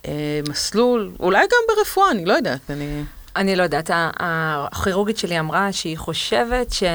במסלול, 0.06 1.12
אולי 1.20 1.40
גם 1.42 1.76
ברפואה, 1.76 2.10
אני 2.10 2.24
לא 2.24 2.32
יודעת, 2.32 2.60
אני... 2.70 3.02
אני 3.36 3.56
לא 3.56 3.62
יודעת, 3.62 3.90
הכירורגית 3.94 5.18
שלי 5.18 5.40
אמרה 5.40 5.72
שהיא 5.72 5.98
חושבת 5.98 6.68
שלא 6.72 6.88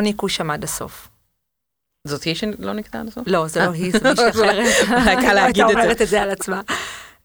ניקו 0.00 0.28
שם 0.28 0.50
עד 0.50 0.64
הסוף. 0.64 1.08
זאת 2.06 2.22
היא 2.22 2.34
שלא 2.34 2.72
נקטעה 2.72 3.00
עד 3.00 3.08
הסוף? 3.08 3.24
לא, 3.26 3.48
זה 3.48 3.60
לא 3.60 3.70
היא, 3.70 3.92
זה 3.92 4.10
מישהי 4.10 4.30
אחרת. 4.30 4.88
קל 5.20 5.32
להגיד 5.32 5.64
את 5.64 5.66
הייתה 5.66 5.66
זה. 5.66 5.82
אומרת 5.82 6.02
את 6.02 6.08
זה 6.08 6.22
על 6.22 6.30
עצמה. 6.30 6.60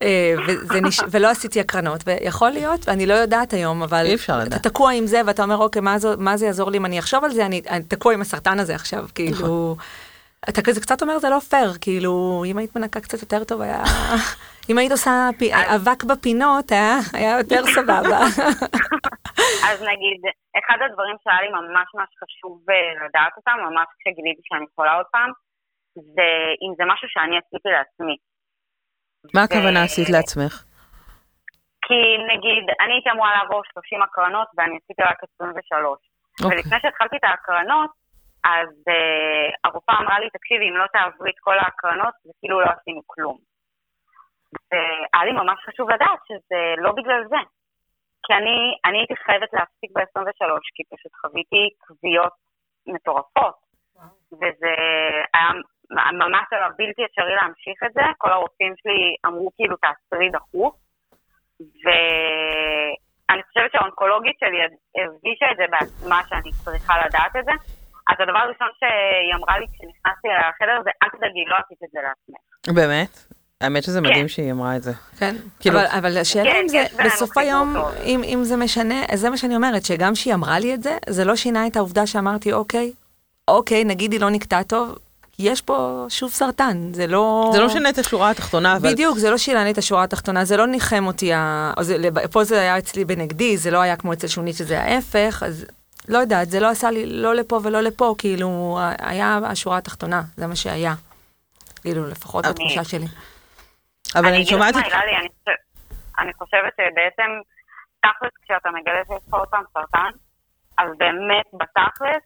אה, 0.03 0.81
נש... 0.81 0.99
ולא 1.11 1.27
עשיתי 1.27 1.59
הקרנות, 1.59 2.01
ויכול 2.05 2.49
להיות, 2.49 2.87
ואני 2.87 3.05
לא 3.05 3.13
יודעת 3.13 3.53
היום, 3.53 3.83
אבל... 3.83 4.05
אי 4.05 4.15
אפשר 4.15 4.39
לדעת. 4.39 4.61
אתה 4.61 4.69
תקוע 4.69 4.91
עם 4.91 5.05
זה, 5.05 5.21
ואתה 5.25 5.43
אומר, 5.43 5.57
אוקיי, 5.57 5.81
מה 5.81 5.97
זה, 5.97 6.07
מה 6.17 6.37
זה 6.37 6.45
יעזור 6.45 6.71
לי 6.71 6.77
אם 6.77 6.85
אני 6.85 6.99
אחשוב 6.99 7.23
על 7.23 7.31
זה? 7.31 7.45
אני, 7.45 7.61
אני 7.69 7.83
תקוע 7.83 8.13
עם 8.13 8.21
הסרטן 8.21 8.59
הזה 8.59 8.75
עכשיו, 8.75 9.05
כאילו... 9.15 9.75
אתה 10.49 10.61
כזה 10.61 10.81
קצת 10.81 11.01
אומר, 11.01 11.19
זה 11.19 11.29
לא 11.29 11.39
פייר, 11.39 11.71
כאילו, 11.81 12.43
אם 12.45 12.57
היית 12.57 12.75
מנקה 12.75 12.99
קצת 12.99 13.21
יותר 13.21 13.43
טוב, 13.43 13.61
היה... 13.61 13.83
אם 14.69 14.77
היית 14.77 14.91
עושה 14.91 15.29
אבק 15.75 16.03
בפינות, 16.03 16.71
היה, 16.71 16.95
היה 17.13 17.37
יותר 17.37 17.61
סבבה. 17.75 18.19
אז 19.67 19.77
נגיד, 19.91 20.19
אחד 20.59 20.77
הדברים 20.85 21.15
שהיה 21.23 21.41
לי 21.41 21.49
ממש 21.57 21.87
ממש 21.95 22.11
חשוב 22.23 22.55
אה, 22.69 23.05
לדעת 23.05 23.33
אותם, 23.37 23.57
ממש 23.67 23.87
כשגיליתי 23.99 24.41
שאני 24.43 24.65
חולה 24.75 24.93
עוד 24.99 25.05
פעם, 25.11 25.29
זה 25.95 26.29
אם 26.63 26.71
זה 26.77 26.83
משהו 26.91 27.07
שאני 27.13 27.35
עשיתי 27.41 27.69
לעצמי. 27.77 28.15
מה 29.35 29.43
הכוונה 29.43 29.83
עשית 29.83 30.09
לעצמך? 30.09 30.53
כי 31.85 31.99
נגיד, 32.31 32.63
אני 32.81 32.93
הייתי 32.93 33.11
אמורה 33.11 33.31
לעבור 33.37 33.61
30 33.73 34.01
הקרנות 34.01 34.47
ואני 34.55 34.75
עשיתי 34.83 35.01
רק 35.01 35.17
23. 35.35 35.99
אוקיי. 36.43 36.57
ולפני 36.57 36.77
שהתחלתי 36.81 37.15
את 37.17 37.23
ההקרנות, 37.23 37.91
אז 38.43 38.69
uh, 38.89 39.49
הרופאה 39.63 39.97
אמרה 40.01 40.19
לי, 40.19 40.29
תקשיבי, 40.29 40.69
אם 40.69 40.77
לא 40.77 40.87
תעברי 40.93 41.29
את 41.29 41.39
כל 41.39 41.57
ההקרנות, 41.59 42.13
זה 42.23 42.31
כאילו 42.39 42.61
לא 42.61 42.69
עשינו 42.75 43.01
כלום. 43.05 43.37
והיה 44.71 45.25
לי 45.25 45.31
ממש 45.31 45.59
חשוב 45.67 45.89
לדעת 45.89 46.19
שזה 46.27 46.61
לא 46.77 46.91
בגלל 46.91 47.23
זה. 47.29 47.41
כי 48.23 48.33
אני, 48.33 48.57
אני 48.85 48.97
הייתי 48.97 49.15
חייבת 49.25 49.53
להפסיק 49.53 49.91
ב-23, 49.95 50.51
כי 50.75 50.83
פשוט 50.95 51.13
חוויתי 51.21 51.63
כוויות 51.87 52.33
מטורפות. 52.87 53.55
וזה 54.33 54.73
היה 55.33 55.49
ממש 55.91 56.45
היה 56.51 56.69
בלתי 56.77 57.01
אפשרי 57.05 57.35
להמשיך 57.35 57.77
את 57.85 57.93
זה. 57.93 58.01
כל 58.17 58.31
הרופאים 58.31 58.73
שלי 58.81 59.15
אמרו 59.25 59.51
כאילו 59.55 59.75
תעצרי 59.77 60.29
דחוף. 60.29 60.73
ואני 61.83 63.41
חושבת 63.47 63.71
שהאונקולוגית 63.71 64.37
שלי 64.39 64.57
הרגישה 64.97 65.45
את 65.51 65.57
זה 65.57 65.65
בעצמה 65.71 66.19
שאני 66.29 66.51
צריכה 66.63 66.93
לדעת 67.05 67.35
את 67.39 67.45
זה. 67.45 67.51
אז 68.09 68.15
הדבר 68.19 68.39
הראשון 68.39 68.67
שהיא 68.79 69.35
אמרה 69.35 69.59
לי 69.59 69.65
כשנכנסתי 69.73 70.27
לחדר 70.27 70.81
זה 70.83 70.89
אל 71.03 71.09
תדאגי, 71.09 71.43
לא 71.47 71.55
עשית 71.65 71.77
את 71.83 71.89
זה 71.93 71.99
לעצמך. 72.07 72.75
באמת? 72.79 73.13
האמת 73.61 73.83
שזה 73.83 74.01
מדהים 74.01 74.21
כן. 74.21 74.27
שהיא 74.27 74.51
אמרה 74.51 74.75
את 74.75 74.83
זה. 74.83 74.91
כן, 75.19 75.35
כאילו- 75.59 75.79
אבל, 75.79 75.85
אבל 75.99 76.17
השאלה 76.17 76.51
כן, 76.51 76.59
אם 76.61 76.67
זה, 76.67 76.83
בינינו 76.97 77.09
בסוף 77.09 77.37
היום. 77.37 77.75
אם, 78.05 78.21
אם 78.23 78.43
זה 78.43 78.57
משנה, 78.57 78.95
זה 79.13 79.29
מה 79.29 79.37
שאני 79.37 79.55
אומרת, 79.55 79.85
שגם 79.85 80.15
שהיא 80.15 80.33
אמרה 80.33 80.59
לי 80.59 80.73
את 80.73 80.83
זה, 80.83 80.97
זה 81.09 81.25
לא 81.25 81.35
שינה 81.35 81.67
את 81.67 81.75
העובדה 81.75 82.07
שאמרתי, 82.07 82.53
אוקיי, 82.53 82.91
אוקיי, 83.47 83.83
נגיד 83.83 84.11
היא 84.11 84.21
לא 84.21 84.29
נקטעה 84.29 84.63
טוב, 84.63 84.97
יש 85.39 85.61
פה 85.61 86.05
שוב 86.09 86.31
סרטן, 86.31 86.93
זה 86.93 87.07
לא... 87.07 87.49
זה 87.53 87.59
לא 87.59 87.65
משנה 87.67 87.89
את 87.89 87.97
השורה 87.97 88.29
התחתונה, 88.29 88.75
אבל... 88.77 88.91
בדיוק, 88.91 89.17
זה 89.17 89.29
לא 89.31 89.37
שינה 89.37 89.63
לי 89.63 89.71
את 89.71 89.77
השורה 89.77 90.03
התחתונה, 90.03 90.45
זה 90.45 90.57
לא 90.57 90.67
ניחם 90.67 91.07
אותי, 91.07 91.33
ה... 91.33 91.73
או 91.77 91.83
זה, 91.83 91.97
פה 92.31 92.43
זה 92.43 92.59
היה 92.59 92.77
אצלי 92.77 93.05
בנגדי, 93.05 93.57
זה 93.57 93.71
לא 93.71 93.81
היה 93.81 93.95
כמו 93.97 94.13
אצל 94.13 94.27
שונית 94.27 94.55
שזה 94.55 94.79
ההפך, 94.81 95.43
אז 95.45 95.65
לא 96.07 96.17
יודעת, 96.17 96.49
זה 96.49 96.59
לא 96.59 96.69
עשה 96.69 96.91
לי 96.91 97.05
לא 97.05 97.35
לפה 97.35 97.59
ולא 97.63 97.81
לפה, 97.81 98.15
כאילו, 98.17 98.79
היה 98.99 99.39
השורה 99.45 99.77
התחתונה, 99.77 100.21
זה 100.37 100.47
מה 100.47 100.55
שהיה. 100.55 100.93
כאילו, 101.81 102.07
לפחות 102.07 102.45
אני- 102.45 102.53
בתחושה 102.53 102.83
שלי. 102.83 103.05
אבל 104.15 104.25
אני 104.25 104.35
אגיד 104.35 104.47
שומעת 104.47 104.75
את... 104.77 104.81
לי, 104.81 104.87
אני 105.19 105.27
חושבת- 105.39 105.59
אני 106.19 106.33
חושבת 106.33 106.73
שבעצם, 106.77 107.31
תכלס, 108.01 108.31
כשאתה 108.43 108.69
מגלה 108.69 108.99
שיש 109.07 109.27
לך 109.27 109.33
עוד 109.33 109.47
פעם 109.47 109.63
סרטן, 109.73 110.09
אז 110.77 110.87
באמת, 110.97 111.45
בתכלס, 111.53 112.09
אה, 112.11 112.17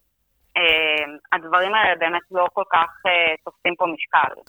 הדברים 1.33 1.71
האלה 1.73 1.95
באמת 1.99 2.21
לא 2.31 2.47
כל 2.53 2.63
כך 2.73 2.87
אה, 3.05 3.11
תופסים 3.45 3.73
פה 3.77 3.85
משקל 3.85 4.41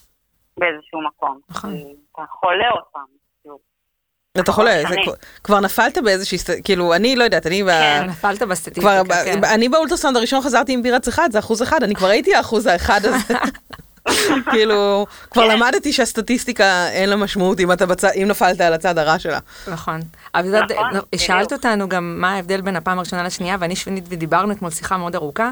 באיזשהו 0.58 1.00
מקום. 1.08 1.40
נכון. 1.50 1.74
אתה 2.12 2.22
חולה 2.40 2.64
פעם. 2.92 3.02
כאילו. 3.42 3.58
אתה 4.40 4.52
חולה, 4.52 4.82
זה. 4.88 4.96
כבר- 5.04 5.14
כבר 5.44 5.60
נפלת 5.60 5.98
באיזושהי... 6.04 6.38
כאילו, 6.64 6.94
אני 6.94 7.16
לא 7.16 7.24
יודעת, 7.24 7.46
אני... 7.46 7.62
ב- 7.62 7.68
כן, 7.68 8.04
נפלת 8.08 8.38
כבר, 8.38 8.46
בסטטיסטיקה, 8.46 9.02
כן. 9.24 9.40
ב- 9.40 9.44
אני 9.44 9.68
באולטרסאונד 9.68 10.16
הראשון 10.16 10.40
חזרתי 10.40 10.72
עם 10.72 10.82
בירת 10.82 11.08
אחד, 11.08 11.28
זה 11.32 11.38
אחוז 11.38 11.62
אחד, 11.62 11.82
אני 11.82 11.94
כבר 11.94 12.08
הייתי 12.08 12.34
האחוז 12.34 12.66
האחד 12.66 13.00
הזה. 13.04 13.34
כאילו, 14.50 15.06
כבר 15.30 15.48
כן. 15.48 15.56
למדתי 15.56 15.92
שהסטטיסטיקה 15.92 16.88
אין 16.88 17.08
לה 17.10 17.16
משמעות 17.16 17.60
אם, 17.60 17.72
אתה 17.72 17.86
בצ... 17.86 18.04
אם 18.04 18.26
נפלת 18.28 18.60
על 18.60 18.72
הצד 18.72 18.98
הרע 18.98 19.18
שלה. 19.18 19.38
נכון. 19.68 20.00
אבל 20.34 20.62
נכון. 20.62 21.00
שאלת 21.16 21.52
אותנו 21.52 21.88
גם 21.88 22.14
מה 22.20 22.34
ההבדל 22.34 22.60
בין 22.60 22.76
הפעם 22.76 22.98
הראשונה 22.98 23.22
לשנייה, 23.22 23.56
ואני 23.60 23.76
שונית 23.76 24.04
ודיברנו 24.08 24.52
אתמול 24.52 24.70
שיחה 24.70 24.96
מאוד 24.96 25.14
ארוכה, 25.14 25.50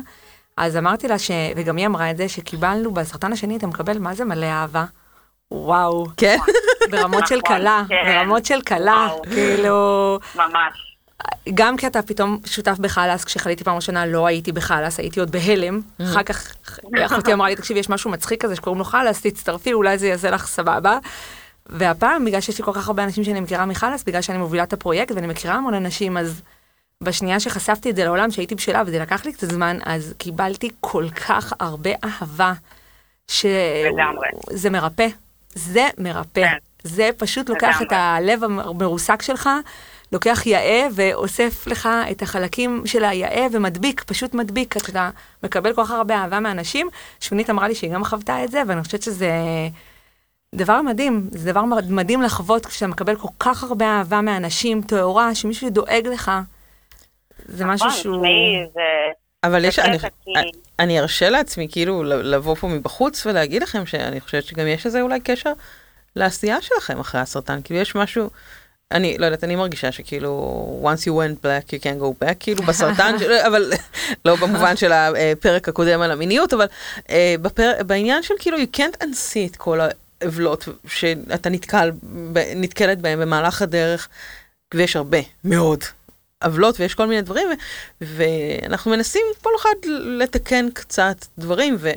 אז 0.57 0.77
אמרתי 0.77 1.09
לה, 1.09 1.19
ש... 1.19 1.31
וגם 1.57 1.77
היא 1.77 1.87
אמרה 1.87 2.11
את 2.11 2.16
זה, 2.16 2.29
שקיבלנו 2.29 2.95
בסרטן 2.95 3.33
השני, 3.33 3.57
אתה 3.57 3.66
מקבל 3.66 3.99
מה 3.99 4.14
זה 4.14 4.25
מלא 4.25 4.47
אהבה. 4.47 4.85
וואו, 5.51 6.07
כן? 6.16 6.38
ברמות 6.90 7.27
של 7.27 7.40
נכון, 7.45 7.57
כלה, 7.57 7.83
כן. 7.88 8.03
ברמות 8.07 8.45
של 8.45 8.61
כלה. 8.61 9.09
כאילו, 9.33 10.19
ממש. 10.35 10.97
גם 11.55 11.77
כי 11.77 11.87
אתה 11.87 12.03
פתאום 12.03 12.38
שותף 12.45 12.79
בחלאס, 12.79 13.25
כשחליתי 13.25 13.64
פעם 13.64 13.77
ראשונה 13.77 14.07
לא 14.07 14.27
הייתי 14.27 14.53
בחלאס, 14.53 14.99
הייתי 14.99 15.21
עוד 15.21 15.31
בהלם, 15.31 15.81
אחר 16.03 16.23
כך 16.23 16.53
אחותי 17.07 17.33
אמרה 17.33 17.49
לי, 17.49 17.57
תקשיבי, 17.57 17.81
יש 17.81 17.90
משהו 17.90 18.11
מצחיק 18.11 18.42
כזה 18.42 18.57
שקוראים 18.57 18.79
לו 18.79 18.85
חלאס, 18.85 19.21
תצטרפי, 19.21 19.73
אולי 19.73 19.99
זה 19.99 20.07
יעשה 20.07 20.31
לך 20.31 20.47
סבבה. 20.47 20.99
והפעם, 21.66 22.25
בגלל 22.25 22.40
שיש 22.40 22.59
לי 22.59 22.64
כל 22.64 22.73
כך 22.73 22.88
הרבה 22.88 23.05
אנשים 23.05 23.25
שאני 23.25 23.40
מכירה 23.40 23.66
מחלאס, 23.66 24.05
בגלל 24.05 24.23
שאני 24.23 24.38
מובילה 24.38 24.62
את 24.62 24.73
הפרויקט 24.73 25.14
ואני 25.14 25.27
מכירה 25.27 25.55
המון 25.55 25.75
אנשים, 25.75 26.16
אז 26.16 26.42
בשנייה 27.02 27.40
שחשפתי 27.40 27.90
את 27.90 27.96
זה 27.96 28.04
לעולם, 28.04 28.30
שהייתי 28.30 28.54
בשלה, 28.54 28.82
וזה 28.87 28.98
לקח 28.98 29.24
לי 29.24 29.32
קצת 29.32 29.50
זמן, 29.50 29.78
אז 29.85 30.14
קיבלתי 30.18 30.70
כל 30.80 31.09
כך 31.11 31.52
הרבה 31.61 31.90
אהבה, 32.04 32.52
לגמרי. 33.92 34.28
שזה 34.52 34.70
מרפא. 34.70 35.06
זה 35.54 35.88
מרפא. 35.98 36.40
כן. 36.40 36.56
זה 36.82 37.11
פשוט 37.16 37.48
לוקח 37.48 37.82
את 37.82 37.87
לגמרי. 37.87 37.98
הלב 37.98 38.44
המרוסק 38.44 39.22
שלך, 39.22 39.50
לוקח 40.12 40.46
יאה 40.46 40.87
ואוסף 40.94 41.66
לך 41.66 41.88
את 42.11 42.22
החלקים 42.22 42.82
של 42.87 43.04
היאה 43.04 43.46
ומדביק, 43.52 44.04
פשוט 44.06 44.35
מדביק. 44.35 44.76
אתה 44.76 45.11
מקבל 45.42 45.74
כל 45.74 45.85
כך 45.85 45.90
הרבה 45.90 46.16
אהבה 46.16 46.40
מאנשים. 46.40 46.88
שונית 47.20 47.50
אמרה 47.50 47.68
לי 47.68 47.74
שהיא 47.74 47.90
גם 47.90 48.04
חוותה 48.04 48.44
את 48.44 48.50
זה, 48.50 48.62
ואני 48.66 48.82
חושבת 48.82 49.02
שזה 49.02 49.30
דבר 50.54 50.82
מדהים. 50.82 51.28
זה 51.32 51.52
דבר 51.52 51.62
מדהים 51.88 52.22
לחוות 52.22 52.66
כשאתה 52.66 52.87
מקבל 52.87 53.16
כל 53.16 53.28
כך 53.38 53.64
הרבה 53.64 53.87
אהבה 53.87 54.20
מאנשים, 54.20 54.82
טהורה, 54.82 55.35
שמישהו 55.35 55.70
דואג 55.70 56.06
לך. 56.12 56.30
זה 57.48 57.64
משהו 57.64 57.87
נכון, 57.87 58.00
שהוא... 58.00 58.16
תשמעי, 58.16 58.66
זה... 58.74 58.80
אבל 59.44 59.64
יש, 59.64 59.78
אני, 59.78 59.98
אני 60.78 61.00
ארשה 61.00 61.30
לעצמי 61.30 61.68
כאילו 61.70 62.04
לבוא 62.04 62.54
פה 62.54 62.68
מבחוץ 62.68 63.26
ולהגיד 63.26 63.62
לכם 63.62 63.87
שאני 63.87 64.20
חושבת 64.20 64.44
שגם 64.44 64.66
יש 64.66 64.87
לזה 64.87 65.00
אולי 65.00 65.20
קשר 65.20 65.52
לעשייה 66.16 66.62
שלכם 66.62 67.00
אחרי 67.00 67.20
הסרטן, 67.20 67.61
כאילו 67.64 67.80
יש 67.80 67.94
משהו, 67.94 68.30
אני 68.92 69.18
לא 69.18 69.26
יודעת, 69.26 69.44
אני 69.44 69.56
מרגישה 69.56 69.92
שכאילו 69.92 70.82
once 70.85 71.00
you 71.00 71.11
went 71.11 71.44
black 71.44 71.68
you 71.68 71.82
can't 71.82 72.00
go 72.00 72.24
back, 72.24 72.35
כאילו 72.40 72.62
בסרטן, 72.62 73.16
של, 73.20 73.32
אבל 73.32 73.72
לא 74.24 74.37
במובן 74.37 74.76
של 74.76 74.92
הפרק 74.92 75.68
הקודם 75.68 76.00
על 76.00 76.11
המיניות, 76.11 76.52
אבל 76.52 76.66
אה, 77.11 77.35
בפר, 77.42 77.72
בעניין 77.87 78.22
של 78.22 78.35
כאילו 78.38 78.59
you 78.59 78.76
can't 78.76 79.02
unsee 79.02 79.50
את 79.50 79.56
כל 79.56 79.80
העוולות 80.22 80.68
שאתה 80.88 81.50
נתקל, 81.50 81.90
נתקלת 82.56 83.00
בהם 83.00 83.20
במהלך 83.20 83.62
הדרך, 83.62 84.09
ויש 84.74 84.96
הרבה, 84.96 85.18
מאוד. 85.44 85.85
עוולות 86.44 86.81
ויש 86.81 86.94
כל 86.94 87.07
מיני 87.07 87.22
דברים, 87.22 87.49
ואנחנו 88.01 88.90
מנסים 88.90 89.22
כל 89.42 89.51
אחד 89.61 89.75
לתקן 89.88 90.70
קצת 90.70 91.27
דברים, 91.38 91.77
ו... 91.79 91.90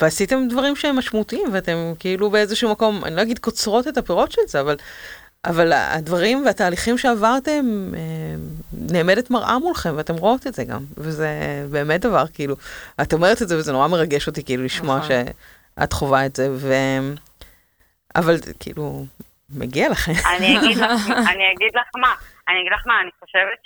ועשיתם 0.00 0.48
דברים 0.48 0.76
שהם 0.76 0.96
משמעותיים, 0.96 1.48
ואתם 1.52 1.92
כאילו 1.98 2.30
באיזשהו 2.30 2.70
מקום, 2.70 3.04
אני 3.04 3.16
לא 3.16 3.22
אגיד 3.22 3.38
קוצרות 3.38 3.88
את 3.88 3.98
הפירות 3.98 4.32
של 4.32 4.42
זה, 4.46 4.60
אבל 4.60 4.76
אבל 5.44 5.72
הדברים 5.72 6.46
והתהליכים 6.46 6.98
שעברתם, 6.98 7.92
אה, 7.94 8.00
נעמדת 8.72 9.30
מראה 9.30 9.58
מולכם, 9.58 9.94
ואתם 9.96 10.14
רואות 10.14 10.46
את 10.46 10.54
זה 10.54 10.64
גם, 10.64 10.84
וזה 10.96 11.28
באמת 11.70 12.00
דבר, 12.00 12.24
כאילו, 12.26 12.56
את 13.02 13.12
אומרת 13.12 13.42
את 13.42 13.48
זה 13.48 13.58
וזה 13.58 13.72
נורא 13.72 13.88
מרגש 13.88 14.26
אותי, 14.26 14.44
כאילו, 14.44 14.64
לשמוע 14.64 14.96
נכון. 14.96 15.10
שאת 15.78 15.92
חווה 15.92 16.26
את 16.26 16.36
זה, 16.36 16.48
ו... 16.52 16.74
אבל 18.16 18.36
כאילו, 18.60 19.04
מגיע 19.50 19.88
לכם. 19.88 20.12
אני 20.36 20.58
אגיד 20.58 20.76
לך, 20.76 20.90
אני 21.10 21.44
אגיד 21.56 21.72
לך 21.74 21.96
מה, 21.96 22.14
אני 22.48 22.60
אגיד 22.60 22.72
לך 22.72 22.86
מה, 22.86 23.00
אני 23.00 23.10
חושבת 23.20 23.58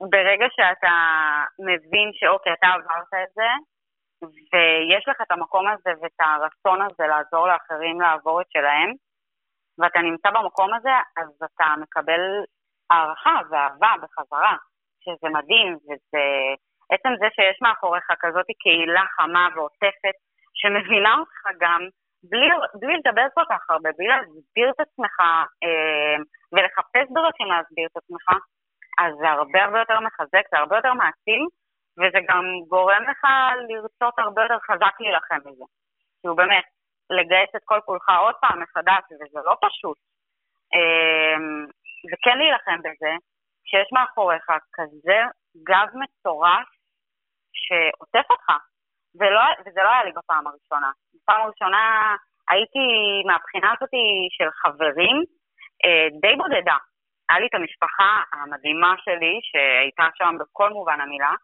שברגע 0.00 0.46
שאתה 0.56 0.94
מבין 1.58 2.10
שאוקיי, 2.12 2.52
אתה 2.52 2.66
עברת 2.66 3.14
את 3.22 3.32
זה, 3.34 3.50
ויש 4.52 5.08
לך 5.08 5.20
את 5.22 5.30
המקום 5.30 5.68
הזה 5.68 5.90
ואת 6.02 6.20
הרצון 6.20 6.82
הזה 6.82 7.06
לעזור 7.06 7.48
לאחרים 7.48 8.00
לעבור 8.00 8.40
את 8.40 8.46
שלהם, 8.50 8.92
ואתה 9.78 9.98
נמצא 9.98 10.30
במקום 10.30 10.74
הזה, 10.74 10.96
אז 11.16 11.28
אתה 11.44 11.74
מקבל 11.80 12.20
הערכה 12.90 13.40
ואהבה 13.50 13.92
בחזרה, 14.02 14.56
שזה 15.00 15.28
מדהים, 15.32 15.74
וזה... 15.74 16.24
עצם 16.92 17.08
זה 17.20 17.26
שיש 17.34 17.58
מאחוריך 17.62 18.04
כזאת 18.20 18.46
קהילה 18.62 19.04
חמה 19.16 19.48
ועוטפת, 19.54 20.16
שמבינה 20.54 21.14
אותך 21.18 21.42
גם, 21.60 21.80
בלי, 22.30 22.48
בלי 22.80 22.94
לדבר 22.96 23.26
כל 23.34 23.44
כך 23.50 23.70
הרבה, 23.70 23.90
בלי 23.98 24.08
להסביר 24.08 24.70
את 24.70 24.80
עצמך 24.80 25.16
אה, 25.64 26.16
ולחפש 26.52 27.06
דרכים 27.14 27.46
להסביר 27.46 27.86
את 27.86 27.96
עצמך, 27.96 28.26
אז 28.98 29.14
זה 29.20 29.28
הרבה 29.30 29.64
הרבה 29.64 29.78
יותר 29.78 30.00
מחזק, 30.00 30.44
זה 30.50 30.58
הרבה 30.58 30.76
יותר 30.76 30.92
מעצים, 30.92 31.42
וזה 31.98 32.18
גם 32.28 32.44
גורם 32.68 33.02
לך 33.10 33.22
לרצות 33.68 34.18
הרבה 34.18 34.42
יותר 34.42 34.58
חזק 34.58 34.94
להילחם 35.00 35.38
בזה. 35.38 35.64
כאילו 36.20 36.36
באמת, 36.36 36.64
לגייס 37.10 37.50
את 37.56 37.64
כל 37.64 37.80
כולך 37.84 38.08
עוד 38.20 38.34
פעם 38.40 38.62
מחדש, 38.62 39.02
וזה 39.10 39.40
לא 39.44 39.54
פשוט. 39.60 39.98
אה, 40.74 41.36
וכן 42.12 42.38
להילחם 42.38 42.78
בזה, 42.78 43.12
כשיש 43.64 43.88
מאחוריך 43.92 44.46
כזה 44.72 45.18
גב 45.68 45.88
מטורף 45.94 46.68
שעוטף 47.52 48.30
אותך. 48.30 48.48
ולא, 49.18 49.40
וזה 49.60 49.80
לא 49.84 49.90
היה 49.90 50.04
לי 50.04 50.12
בפעם 50.12 50.46
הראשונה. 50.46 50.90
בפעם 51.14 51.40
הראשונה 51.42 52.16
הייתי 52.50 52.86
מהבחינה 53.26 53.72
הזאת 53.72 53.94
של 54.36 54.50
חברים 54.50 55.16
אה, 55.84 56.08
די 56.20 56.36
בודדה. 56.36 56.78
היה 57.28 57.40
לי 57.40 57.46
את 57.46 57.54
המשפחה 57.54 58.22
המדהימה 58.32 58.94
שלי, 59.04 59.40
שהייתה 59.42 60.06
שם 60.18 60.36
בכל 60.40 60.70
מובן 60.70 61.00
המילה, 61.00 61.34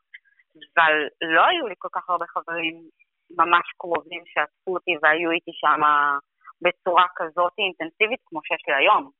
אבל 0.76 0.94
לא 1.34 1.46
היו 1.46 1.68
לי 1.68 1.74
כל 1.78 1.88
כך 1.92 2.10
הרבה 2.10 2.26
חברים 2.26 2.74
ממש 3.38 3.66
קרובים 3.78 4.22
שעטפו 4.26 4.74
אותי 4.74 4.94
והיו 5.02 5.30
איתי 5.30 5.50
שם 5.54 5.80
בצורה 6.62 7.06
כזאת 7.16 7.52
אינטנסיבית 7.58 8.20
כמו 8.26 8.40
שיש 8.44 8.62
לי 8.68 8.74
היום. 8.74 9.10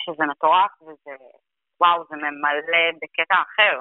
שזה 0.00 0.24
מטורף 0.26 0.82
וזה, 0.82 1.16
וואו, 1.80 2.04
זה 2.08 2.16
ממלא 2.16 2.84
בקטע 3.02 3.34
אחר. 3.42 3.80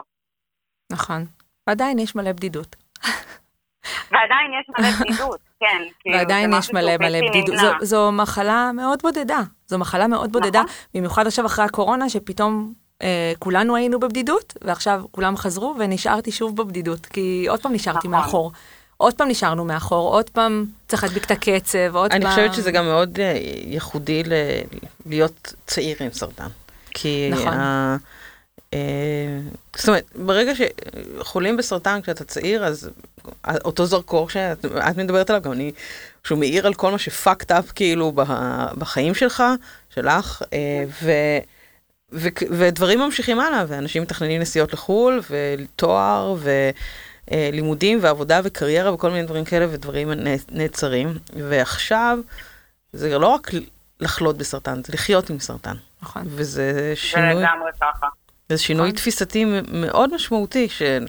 נכון. 0.92 1.45
ועדיין 1.68 2.00
יש 2.00 2.16
מלא 2.16 2.32
בדידות. 2.32 2.76
ועדיין 4.12 4.52
יש 4.62 4.70
מלא 4.80 4.90
בדידות, 5.00 5.40
כן. 5.60 5.68
כאילו, 6.00 6.18
ועדיין 6.18 6.54
יש 6.54 6.74
מלא 6.74 6.98
מלא 6.98 7.20
בדידות. 7.30 7.58
זו, 7.58 7.68
זו 7.82 8.12
מחלה 8.12 8.72
מאוד 8.74 9.00
בודדה. 9.02 9.40
זו 9.68 9.78
מחלה 9.78 10.08
מאוד 10.08 10.32
בודדה, 10.32 10.62
נכון. 10.64 10.76
במיוחד 10.94 11.28
עכשיו 11.28 11.46
אחרי 11.46 11.66
הקורונה, 11.66 12.10
שפתאום 12.10 12.74
אה, 13.02 13.34
כולנו 13.40 13.76
היינו 13.76 14.00
בבדידות, 14.00 14.54
ועכשיו 14.62 15.04
כולם 15.12 15.38
חזרו, 15.38 15.76
ונשארתי 15.80 16.32
שוב 16.32 16.56
בבדידות, 16.58 17.06
כי 17.06 17.46
עוד 17.50 17.62
פעם 17.62 17.74
נשארתי 17.74 18.08
נכון. 18.08 18.12
מאחור. 18.12 18.52
עוד 18.98 19.14
פעם 19.14 19.28
נשארנו 19.28 19.66
מאחור, 19.66 20.10
עוד 20.14 20.30
פעם 20.30 20.66
צריך 20.88 21.04
להדביק 21.04 21.26
את 21.26 21.32
הקצב, 21.32 21.96
עוד 21.96 22.12
פעם... 22.12 22.22
אני 22.22 22.30
חושבת 22.30 22.54
שזה 22.54 22.72
גם 22.72 22.86
מאוד 22.86 23.20
אה, 23.20 23.34
ייחודי 23.66 24.24
ל- 24.24 24.34
להיות 25.06 25.54
צעיר 25.68 25.98
עם 26.00 26.10
סרטן. 26.12 26.48
כי... 26.92 27.30
נכון. 27.32 27.48
ה- 27.48 27.52
אה, 27.94 27.96
זאת 29.76 29.88
אומרת, 29.88 30.06
ברגע 30.16 30.52
שחולים 30.56 31.58
בסרטן 31.58 32.02
כשאתה 32.02 32.24
צעיר, 32.24 32.66
אז 32.66 32.90
אותו 33.66 33.86
זרקור 33.86 34.30
שאת 34.30 34.66
את 34.66 34.98
מדברת 34.98 35.30
עליו, 35.30 35.42
גם 35.42 35.52
אני, 35.52 35.72
שהוא 36.24 36.40
מאיר 36.40 36.68
על 36.68 36.74
כל 36.74 36.92
מה 36.92 36.98
שפאקד 36.98 37.52
אפ 37.52 37.72
כאילו 37.72 38.12
בחיים 38.78 39.14
שלך, 39.14 39.44
שלך, 39.90 40.42
אה, 40.54 40.84
ו... 41.04 41.12
ו- 42.12 42.28
ודברים 42.52 43.00
ממשיכים 43.00 43.40
הלאה, 43.40 43.66
ואנשים 43.68 44.02
מתכננים 44.02 44.42
נסיעות 44.42 44.74
לחו"ל, 44.74 45.22
ותואר, 45.30 46.36
ולימודים, 47.32 48.00
ועבודה, 48.02 48.42
וקריירה, 48.44 48.94
וכל 48.94 49.10
מיני 49.10 49.26
דברים 49.26 49.46
כאלה, 49.46 49.66
ודברים 49.70 50.12
נעצרים. 50.52 51.18
ועכשיו, 51.50 52.20
זה 52.94 53.18
לא 53.18 53.28
רק 53.28 53.52
לחלות 54.00 54.38
בסרטן, 54.38 54.82
זה 54.84 54.94
לחיות 54.94 55.30
עם 55.30 55.40
סרטן. 55.40 55.76
נכון. 56.02 56.24
וזה 56.26 56.74
זה 56.74 56.96
שינוי, 56.96 57.30
לגמרי 57.30 57.72
ככה. 57.82 58.08
זה 58.50 58.58
שינוי 58.58 58.88
נכון. 58.88 58.98
תפיסתי 58.98 59.46
מאוד 59.72 60.16
משמעותי, 60.16 60.70
של 60.70 61.06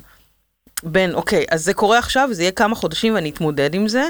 בין, 0.83 1.15
אוקיי, 1.15 1.45
אז 1.51 1.65
זה 1.65 1.75
קורה 1.75 1.99
עכשיו, 1.99 2.29
זה 2.33 2.43
יהיה 2.43 2.53
כמה 2.53 2.75
חודשים 2.75 3.15
ואני 3.15 3.31
אתמודד 3.31 3.75
עם 3.75 3.89
זה, 3.89 4.09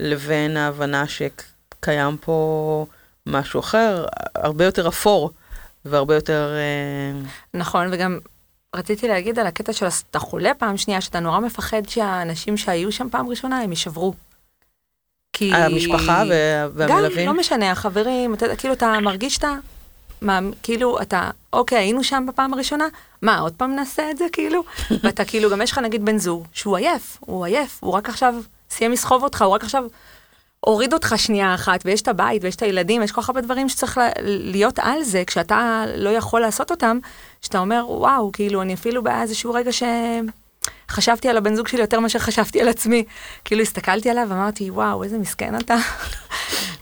לבין 0.00 0.56
ההבנה 0.56 1.04
שקיים 1.08 2.16
פה 2.20 2.86
משהו 3.26 3.60
אחר, 3.60 4.04
הרבה 4.34 4.64
יותר 4.64 4.88
אפור, 4.88 5.30
והרבה 5.84 6.14
יותר... 6.14 6.52
אה, 6.54 7.20
נכון, 7.54 7.88
וגם 7.92 8.18
רציתי 8.76 9.08
להגיד 9.08 9.38
על 9.38 9.46
הקטע 9.46 9.72
של 9.72 9.86
אתה 10.10 10.18
חולה 10.18 10.52
פעם 10.58 10.76
שנייה, 10.76 11.00
שאתה 11.00 11.20
נורא 11.20 11.40
מפחד 11.40 11.82
שהאנשים 11.88 12.56
שהיו 12.56 12.92
שם 12.92 13.08
פעם 13.10 13.28
ראשונה, 13.28 13.60
הם 13.60 13.70
יישברו. 13.70 14.14
כי... 15.32 15.54
המשפחה 15.54 16.22
וה- 16.28 16.68
והמלווים. 16.74 17.26
גם, 17.28 17.34
לא 17.34 17.40
משנה, 17.40 17.70
החברים, 17.70 18.34
אתה 18.34 18.46
יודע, 18.46 18.56
כאילו 18.56 18.74
אתה 18.74 19.00
מרגיש 19.02 19.34
שאתה, 19.34 19.52
מה, 20.24 20.40
כאילו 20.62 21.02
אתה, 21.02 21.30
אוקיי, 21.52 21.78
היינו 21.78 22.04
שם 22.04 22.24
בפעם 22.28 22.54
הראשונה, 22.54 22.84
מה, 23.22 23.38
עוד 23.38 23.52
פעם 23.52 23.74
נעשה 23.74 24.10
את 24.10 24.18
זה, 24.18 24.24
כאילו? 24.32 24.62
ואתה 25.02 25.24
כאילו, 25.24 25.50
גם 25.50 25.62
יש 25.62 25.72
לך 25.72 25.78
נגיד 25.78 26.04
בן 26.04 26.18
זוג, 26.18 26.46
שהוא 26.52 26.76
עייף, 26.76 27.18
הוא 27.20 27.44
עייף, 27.44 27.78
הוא 27.80 27.92
רק 27.92 28.08
עכשיו 28.08 28.34
סיים 28.70 28.92
לסחוב 28.92 29.22
אותך, 29.22 29.42
הוא 29.42 29.54
רק 29.54 29.64
עכשיו 29.64 29.84
הוריד 30.60 30.92
אותך 30.92 31.14
שנייה 31.16 31.54
אחת, 31.54 31.80
ויש 31.84 32.02
את 32.02 32.08
הבית, 32.08 32.44
ויש 32.44 32.56
את 32.56 32.62
הילדים, 32.62 33.02
יש 33.02 33.12
כל 33.12 33.22
כך 33.22 33.28
הרבה 33.28 33.40
דברים 33.40 33.68
שצריך 33.68 34.00
להיות 34.24 34.78
על 34.78 35.02
זה, 35.02 35.22
כשאתה 35.26 35.84
לא 35.96 36.10
יכול 36.10 36.40
לעשות 36.40 36.70
אותם, 36.70 36.98
שאתה 37.40 37.58
אומר, 37.58 37.84
וואו, 37.88 38.32
כאילו, 38.32 38.62
אני 38.62 38.74
אפילו 38.74 39.02
באיזשהו 39.02 39.52
רגע 39.52 39.72
ש... 39.72 39.82
חשבתי 40.90 41.28
על 41.28 41.36
הבן 41.36 41.54
זוג 41.54 41.68
שלי 41.68 41.80
יותר 41.80 42.00
מאשר 42.00 42.18
חשבתי 42.18 42.60
על 42.60 42.68
עצמי. 42.68 43.04
כאילו 43.44 43.62
הסתכלתי 43.62 44.10
עליו 44.10 44.26
ואמרתי, 44.28 44.70
וואו, 44.70 45.02
איזה 45.02 45.18
מסכן 45.18 45.58
אתה. 45.58 45.76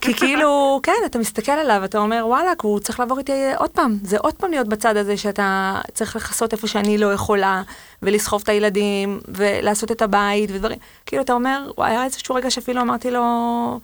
כי 0.00 0.14
כאילו, 0.14 0.80
כן, 0.82 0.92
אתה 1.06 1.18
מסתכל 1.18 1.52
עליו, 1.52 1.84
אתה 1.84 1.98
אומר, 1.98 2.24
וואלכ, 2.26 2.62
הוא 2.62 2.80
צריך 2.80 3.00
לעבור 3.00 3.18
איתי 3.18 3.32
עוד 3.56 3.70
פעם. 3.70 3.98
זה 4.04 4.16
עוד 4.18 4.34
פעם 4.34 4.50
להיות 4.50 4.68
בצד 4.68 4.96
הזה 4.96 5.16
שאתה 5.16 5.80
צריך 5.94 6.16
לכסות 6.16 6.52
איפה 6.52 6.66
שאני 6.66 6.98
לא 6.98 7.12
יכולה, 7.12 7.62
ולסחוב 8.02 8.40
את 8.42 8.48
הילדים, 8.48 9.20
ולעשות 9.28 9.92
את 9.92 10.02
הבית 10.02 10.50
ודברים. 10.52 10.78
כאילו, 11.06 11.22
אתה 11.22 11.32
אומר, 11.32 11.70
היה 11.78 12.04
איזשהו 12.04 12.34
רגע 12.34 12.50
שאפילו 12.50 12.80
אמרתי 12.80 13.10
לו, 13.10 13.80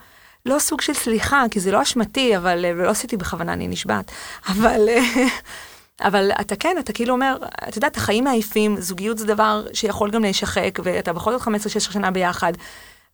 לא 0.46 0.59
סוג 0.59 0.81
של 0.81 0.94
סליחה, 0.94 1.44
כי 1.50 1.61
זה 1.61 1.72
לא 1.72 1.83
אשמתי, 1.83 2.37
אבל, 2.37 2.64
ולא 2.76 2.90
עשיתי 2.90 3.16
בכוונה, 3.16 3.52
אני 3.52 3.68
נשבעת. 3.68 4.11
אבל... 4.48 4.88
אבל 6.01 6.31
אתה 6.41 6.57
כן, 6.57 6.77
אתה 6.81 6.93
כאילו 6.93 7.15
אומר, 7.15 7.37
אתה 7.69 7.79
יודע, 7.79 7.89
החיים 7.97 8.25
מעייפים, 8.25 8.81
זוגיות 8.81 9.19
זה 9.19 9.27
דבר 9.27 9.67
שיכול 9.73 10.11
גם 10.11 10.23
להישחק, 10.23 10.79
ואתה 10.83 11.13
בכל 11.13 11.33
זאת 11.33 11.43
15-16 11.43 11.49
שנה 11.79 12.11
ביחד, 12.11 12.53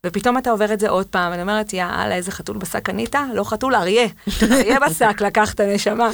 ופתאום 0.06 0.38
אתה 0.38 0.50
עובר 0.50 0.72
את 0.72 0.80
זה 0.80 0.88
עוד 0.88 1.06
פעם, 1.06 1.30
ואני 1.30 1.42
אומרת, 1.42 1.72
יאללה, 1.72 2.14
איזה 2.14 2.32
חתול 2.32 2.56
בשק 2.56 2.82
קנית? 2.82 3.14
לא 3.34 3.44
חתול, 3.44 3.74
אריה. 3.74 4.06
אריה 4.52 4.78
בשק, 4.88 5.20
לקחת 5.20 5.60
נשמה. 5.60 6.10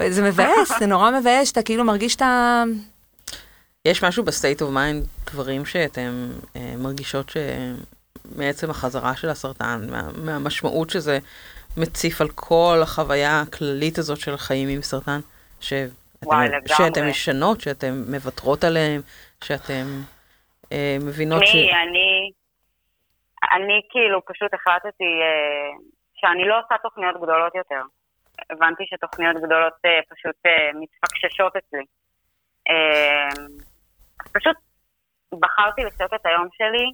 וזה 0.00 0.22
מבאס, 0.22 0.72
זה 0.78 0.86
נורא 0.86 1.10
מבאס, 1.10 1.48
שאתה 1.48 1.62
כאילו 1.62 1.84
מרגיש 1.84 2.16
את 2.16 2.22
ה... 2.22 2.62
יש 3.84 4.04
משהו 4.04 4.24
ב 4.24 4.30
state 4.30 4.62
of 4.62 4.70
mind, 4.70 5.06
דברים 5.32 5.64
שאתם 5.64 6.30
אה, 6.56 6.74
מרגישות 6.78 7.32
שמעצם 8.34 8.70
החזרה 8.70 9.16
של 9.16 9.28
הסרטן, 9.28 9.86
מה, 9.90 10.08
מהמשמעות 10.22 10.90
שזה 10.90 11.18
מציף 11.76 12.20
על 12.20 12.28
כל 12.28 12.80
החוויה 12.82 13.40
הכללית 13.40 13.98
הזאת 13.98 14.20
של 14.20 14.36
חיים 14.36 14.68
עם 14.68 14.82
סרטן, 14.82 15.20
שאתם, 15.60 16.03
וואי, 16.26 16.48
לגמרי. 16.48 16.68
שאתם 16.68 17.08
משנות, 17.10 17.60
שאתם 17.60 17.94
מוותרות 18.10 18.64
עליהם, 18.64 19.00
שאתם 19.44 19.84
אה, 20.72 20.96
מבינות 21.06 21.46
ש... 21.46 21.54
אני, 21.54 22.30
אני, 23.56 23.80
כאילו 23.90 24.24
פשוט 24.24 24.54
החלטתי 24.54 25.10
אה, 25.22 25.70
שאני 26.14 26.48
לא 26.48 26.58
עושה 26.58 26.74
תוכניות 26.82 27.16
גדולות 27.16 27.54
יותר. 27.54 27.82
הבנתי 28.50 28.84
שתוכניות 28.86 29.36
גדולות 29.36 29.72
אה, 29.84 30.00
פשוט 30.10 30.36
אה, 30.46 30.70
מתפקששות 30.80 31.52
אצלי. 31.56 31.84
אה, 32.70 33.28
פשוט 34.32 34.56
בחרתי 35.40 35.84
לחיות 35.84 36.14
את 36.14 36.26
היום 36.26 36.48
שלי 36.52 36.86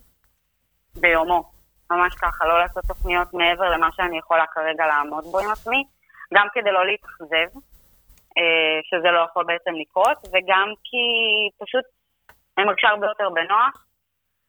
ביומו. 1.00 1.50
ממש 1.90 2.14
ככה, 2.14 2.46
לא 2.46 2.58
לעשות 2.58 2.84
תוכניות 2.84 3.34
מעבר 3.34 3.70
למה 3.70 3.88
שאני 3.92 4.18
יכולה 4.18 4.44
כרגע 4.46 4.86
לעמוד 4.86 5.24
בו 5.24 5.38
עם 5.38 5.50
עצמי, 5.50 5.84
גם 6.34 6.46
כדי 6.54 6.72
לא 6.72 6.86
להתאכזב, 6.86 7.58
שזה 8.82 9.10
לא 9.10 9.20
יכול 9.30 9.44
בעצם 9.44 9.74
לקרות, 9.74 10.18
וגם 10.32 10.68
כי 10.84 11.04
פשוט 11.64 11.84
אני 12.58 12.66
מרגישה 12.66 12.88
הרבה 12.88 13.06
יותר 13.06 13.28
בנוח 13.30 13.86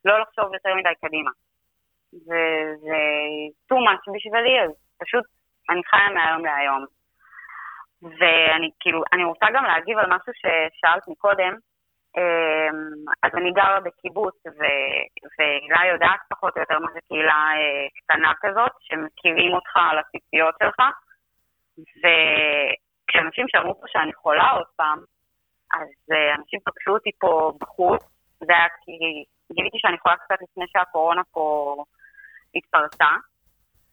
לא 0.06 0.19
לחשוב 0.19 0.54
יותר 0.54 0.75
מדי 0.75 0.95
קדימה. 1.01 1.32
וזה 2.13 2.99
too 3.71 3.82
much 3.88 4.13
בשבילי, 4.15 4.62
אז 4.63 4.71
פשוט 5.01 5.25
אני 5.69 5.82
חיה 5.84 6.10
מהיום 6.10 6.45
להיום. 6.45 6.86
ואני 8.01 8.69
כאילו, 8.80 9.04
אני 9.13 9.23
רוצה 9.23 9.45
גם 9.54 9.63
להגיב 9.63 9.97
על 9.97 10.06
משהו 10.10 10.34
ששאלת 10.34 11.08
מקודם. 11.08 11.54
אמ, 12.17 13.06
אז 13.23 13.32
אני 13.36 13.51
גרה 13.51 13.80
בקיבוץ, 13.80 14.36
והילה 15.39 15.93
יודעת 15.93 16.19
פחות 16.30 16.56
או 16.56 16.62
יותר 16.62 16.80
מה 16.80 16.88
זה 16.93 16.99
קהילה 17.08 17.49
אה, 17.56 17.88
קטנה 17.97 18.32
כזאת, 18.41 18.71
שמכירים 18.80 19.54
אותך 19.54 19.77
על 19.91 19.99
הציפיות 19.99 20.56
שלך. 20.63 20.80
וכשאנשים 23.12 23.45
שמעו 23.47 23.80
פה 23.80 23.86
שאני 23.88 24.13
חולה 24.13 24.50
עוד 24.50 24.69
פעם, 24.76 25.00
אז 25.74 25.89
אה, 26.12 26.36
אנשים 26.36 26.60
פגשו 26.65 26.91
אותי 26.91 27.10
פה 27.19 27.52
בחוץ, 27.62 28.04
זה 28.39 28.54
היה 28.54 28.67
כי 28.82 28.95
גיליתי 29.54 29.78
שאני 29.80 29.97
חולה 30.00 30.15
קצת 30.17 30.36
לפני 30.41 30.65
שהקורונה 30.67 31.21
פה 31.32 31.76
התפרצה. 32.56 33.12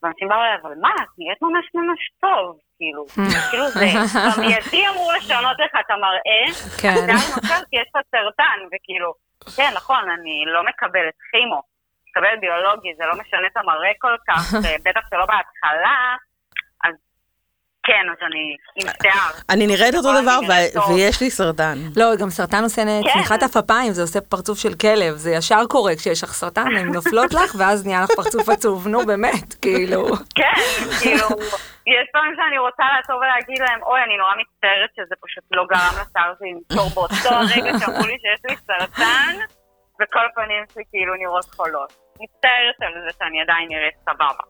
ואנשים 0.03 0.29
באו 0.29 0.39
אליי, 0.39 0.57
אבל 0.63 0.75
מה, 0.81 0.93
את 1.03 1.13
נהיית 1.19 1.43
ממש 1.43 1.67
ממש 1.75 2.01
טוב, 2.21 2.59
כאילו, 2.77 3.03
כאילו 3.51 3.67
זה 3.69 3.87
במיידי 4.37 4.89
אמור 4.89 5.13
לשנות 5.17 5.57
לך 5.65 5.73
את 5.81 5.91
המראה, 5.91 6.45
כן. 6.83 6.95
זה 6.95 7.13
נוצר 7.35 7.61
כי 7.71 7.77
יש 7.77 7.89
לך 7.95 8.03
סרטן, 8.13 8.59
וכאילו, 8.67 9.13
כן, 9.57 9.71
נכון, 9.77 10.11
אני 10.11 10.45
לא 10.47 10.61
מקבלת 10.69 11.15
כימו, 11.31 11.63
מקבלת 12.09 12.41
ביולוגי, 12.41 12.95
זה 12.99 13.05
לא 13.07 13.15
משנה 13.21 13.47
את 13.53 13.57
המראה 13.57 13.93
כל 13.99 14.17
כך, 14.29 14.43
בטח 14.87 15.01
שלא 15.11 15.27
בהתחלה, 15.27 16.17
כן, 17.89 18.05
אז 18.13 18.19
אני 18.27 18.57
עם 18.77 18.87
שיער. 19.03 19.31
אני 19.51 19.67
נראית 19.67 19.95
אותו 19.95 20.09
דבר. 20.23 20.39
ויש 20.89 21.23
לי 21.23 21.31
סרטן. 21.31 21.79
לא, 21.97 22.17
גם 22.21 22.31
סרטן 22.31 22.63
עושה 22.63 22.83
כן. 22.85 23.13
צמיחת 23.13 23.43
הפפיים, 23.43 23.93
זה 23.93 24.03
עושה 24.03 24.21
פרצוף 24.21 24.59
של 24.59 24.75
כלב, 24.75 25.15
זה 25.15 25.31
ישר 25.31 25.63
קורה 25.71 25.93
כשיש 25.97 26.25
לך 26.25 26.33
סרטן, 26.33 26.77
הן 26.77 26.89
נופלות 26.95 27.35
לך, 27.35 27.55
ואז 27.59 27.87
נהיה 27.87 28.03
לך 28.03 28.11
פרצוף 28.17 28.49
עצוב, 28.49 28.89
נו 28.89 29.07
באמת, 29.07 29.55
כאילו. 29.63 30.03
כן, 30.41 30.61
כאילו, 31.03 31.27
יש 31.95 32.07
פעמים 32.13 32.35
שאני 32.37 32.59
רוצה 32.59 32.85
לעצור 32.97 33.17
ולהגיד 33.17 33.59
להם, 33.59 33.81
אוי, 33.83 34.01
אני 34.07 34.17
נורא 34.17 34.33
מצטערת 34.43 34.91
שזה 34.97 35.15
פשוט 35.25 35.45
לא 35.51 35.65
גרם 35.71 35.95
לשיער 36.01 36.33
שלי 36.39 36.51
לנשור 36.55 36.89
באותו 36.95 37.31
הרגע 37.35 37.79
שאמרו 37.79 38.07
לי 38.11 38.17
שיש 38.23 38.41
לי 38.49 38.57
סרטן, 38.67 39.35
וכל 40.01 40.25
הפנים 40.33 40.65
שלי 40.75 40.83
כאילו 40.91 41.15
נראות 41.15 41.45
חולות. 41.45 41.93
מצטערת 42.21 42.79
על 42.81 42.93
זה 43.05 43.11
שאני 43.19 43.41
עדיין 43.43 43.69
נראית 43.69 43.95
סבבה. 44.07 44.45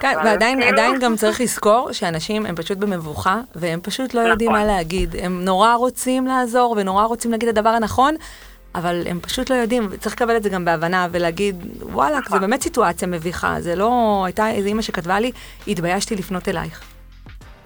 כן, 0.00 0.14
אבל 0.18 0.26
ועדיין 0.28 0.58
כאילו- 0.60 0.72
עדיין 0.72 0.98
גם 0.98 1.16
צריך 1.16 1.40
לזכור 1.40 1.92
שאנשים 1.92 2.46
הם 2.46 2.56
פשוט 2.56 2.78
במבוכה, 2.78 3.40
והם 3.54 3.80
פשוט 3.82 4.14
לא 4.14 4.20
יודעים 4.20 4.50
נכון. 4.50 4.60
מה 4.62 4.66
להגיד. 4.66 5.16
הם 5.22 5.44
נורא 5.44 5.74
רוצים 5.74 6.26
לעזור, 6.26 6.74
ונורא 6.78 7.04
רוצים 7.04 7.30
להגיד 7.30 7.48
את 7.48 7.58
הדבר 7.58 7.70
הנכון, 7.70 8.14
אבל 8.74 9.02
הם 9.06 9.20
פשוט 9.22 9.50
לא 9.50 9.54
יודעים, 9.54 9.88
וצריך 9.90 10.14
לקבל 10.14 10.36
את 10.36 10.42
זה 10.42 10.48
גם 10.48 10.64
בהבנה, 10.64 11.08
ולהגיד, 11.10 11.56
וואלכ, 11.82 12.26
נכון. 12.26 12.38
זה 12.38 12.46
באמת 12.46 12.62
סיטואציה 12.62 13.08
מביכה, 13.08 13.56
זה 13.60 13.76
לא... 13.76 14.22
הייתה 14.26 14.50
איזו 14.50 14.68
אימא 14.68 14.82
שכתבה 14.82 15.20
לי, 15.20 15.32
התביישתי 15.68 16.16
לפנות 16.16 16.48
אלייך. 16.48 16.80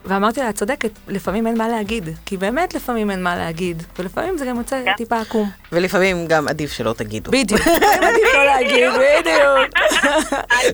ואמרתי 0.06 0.40
לה, 0.40 0.50
את 0.50 0.54
צודקת, 0.54 0.90
לפעמים 1.08 1.46
אין 1.46 1.58
מה 1.58 1.68
להגיד, 1.68 2.08
כי 2.26 2.36
באמת 2.36 2.74
לפעמים 2.74 3.10
אין 3.10 3.22
מה 3.22 3.36
להגיד, 3.36 3.82
ולפעמים 3.98 4.38
זה 4.38 4.46
גם 4.46 4.56
יוצא 4.58 4.82
כן. 4.84 4.92
טיפה 4.96 5.20
עקום. 5.20 5.50
ולפעמים 5.72 6.26
גם 6.26 6.48
עדיף 6.48 6.72
שלא 6.72 6.92
תגידו. 6.92 7.30
בדיוק, 7.30 7.60
עדיף 8.02 8.34
לא 8.34 8.44
להגיד, 8.44 8.88
בדיוק. 9.20 9.73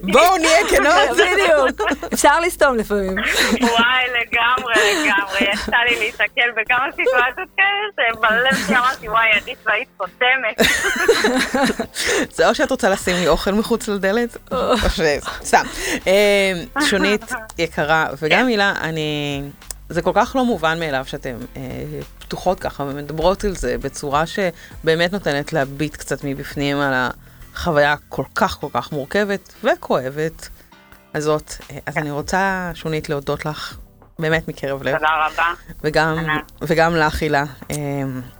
בואו 0.02 0.36
נהיה 0.36 0.68
כנות. 0.68 1.10
בדיוק. 1.18 1.90
אפשר 2.12 2.40
לסתום 2.40 2.76
לפעמים. 2.76 3.16
וואי, 3.60 4.04
לגמרי, 4.08 4.74
לגמרי. 4.74 5.52
יצא 5.52 5.76
לי 5.88 5.98
להיתקל 5.98 6.50
בכמה 6.56 6.86
סיטואציות 6.90 7.48
כאלה, 7.56 8.12
שבלב 8.14 8.66
שלי 8.66 8.76
אמרתי, 8.76 9.08
וואי, 9.08 9.28
עדיף 9.40 9.58
והיית 9.66 9.88
סותמת. 9.98 10.60
זה 12.36 12.48
או 12.48 12.54
שאת 12.54 12.70
רוצה 12.70 12.90
לשים 12.90 13.16
לי 13.16 13.28
אוכל 13.28 13.52
מחוץ 13.52 13.88
לדלת, 13.88 14.36
או 14.52 14.78
ש... 14.78 15.00
סתם. 15.44 15.64
אה, 16.06 16.52
שונית 16.86 17.32
יקרה, 17.58 18.06
וגם 18.22 18.46
הילה, 18.46 18.74
אני... 18.80 19.42
זה 19.88 20.02
כל 20.02 20.12
כך 20.14 20.36
לא 20.36 20.44
מובן 20.44 20.80
מאליו 20.80 21.04
שאתן 21.06 21.36
אה, 21.56 21.62
פתוחות 22.18 22.60
ככה 22.60 22.82
ומדברות 22.82 23.44
על 23.44 23.56
זה 23.56 23.78
בצורה 23.78 24.24
שבאמת 24.26 25.12
נותנת 25.12 25.52
להביט 25.52 25.96
קצת 25.96 26.24
מבפנים 26.24 26.76
על 26.80 26.94
החוויה 27.60 27.92
הכל 27.92 28.24
כך 28.34 28.58
כל 28.60 28.66
כך 28.72 28.92
מורכבת 28.92 29.54
וכואבת 29.64 30.48
הזאת. 31.14 31.52
אז 31.86 31.96
אני 31.96 32.10
רוצה, 32.10 32.70
שונית, 32.74 33.08
להודות 33.08 33.46
לך 33.46 33.76
באמת 34.20 34.48
מקרב 34.48 34.82
לב. 34.82 34.96
תודה 34.96 35.08
רבה. 35.26 35.44
וגם. 35.84 36.26
וגם 36.62 36.96
לך, 36.96 37.22
הילה. 37.22 37.44
אה, 37.70 37.76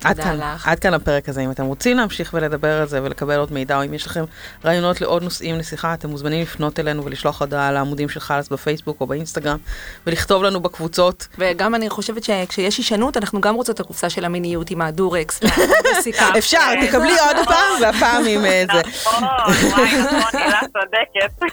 עד 0.05 0.21
כאן, 0.21 0.37
לך. 0.37 0.69
עד 0.69 0.79
כאן 0.79 0.95
הפרק 0.95 1.29
הזה. 1.29 1.41
אם 1.41 1.51
אתם 1.51 1.65
רוצים 1.65 1.97
להמשיך 1.97 2.35
ולדבר 2.35 2.81
על 2.81 2.89
זה 2.89 3.03
ולקבל 3.03 3.39
עוד 3.39 3.53
מידע, 3.53 3.77
או 3.77 3.85
אם 3.85 3.95
יש 3.95 4.07
לכם 4.07 4.25
רעיונות 4.65 5.01
לעוד 5.01 5.23
נושאים 5.23 5.59
לשיחה, 5.59 5.95
אתם 5.95 6.09
מוזמנים 6.09 6.43
לפנות 6.43 6.81
אלינו 6.81 7.05
ולשלוח 7.05 7.41
הודעה 7.41 7.73
לעמודים 7.73 8.09
של 8.09 8.21
חלאס 8.21 8.49
בפייסבוק 8.49 9.01
או 9.01 9.07
באינסטגרם, 9.07 9.59
ולכתוב 10.07 10.43
לנו 10.43 10.61
בקבוצות. 10.61 11.29
וגם 11.39 11.75
אני 11.75 11.91
חושבת 11.91 12.25
שכשיש 12.25 12.79
הישנות, 12.79 13.17
אנחנו 13.17 13.41
גם 13.41 13.55
רוצות 13.55 13.75
את 13.75 13.81
הקופסה 13.81 14.11
של 14.11 14.25
המיניות 14.25 14.71
עם 14.71 14.83
הדורקס. 14.83 15.41
אפשר. 16.39 16.87
תקבלי 16.87 17.17
עוד 17.19 17.37
פעם, 17.51 17.83
והפעם 17.83 18.25
עם 18.27 18.45
אה, 18.45 18.65
זה. 18.73 18.81
נכון, 18.89 19.25
וואי, 19.25 19.99
נכון, 19.99 20.41
הילה 20.41 20.61
צודקת. 20.61 21.51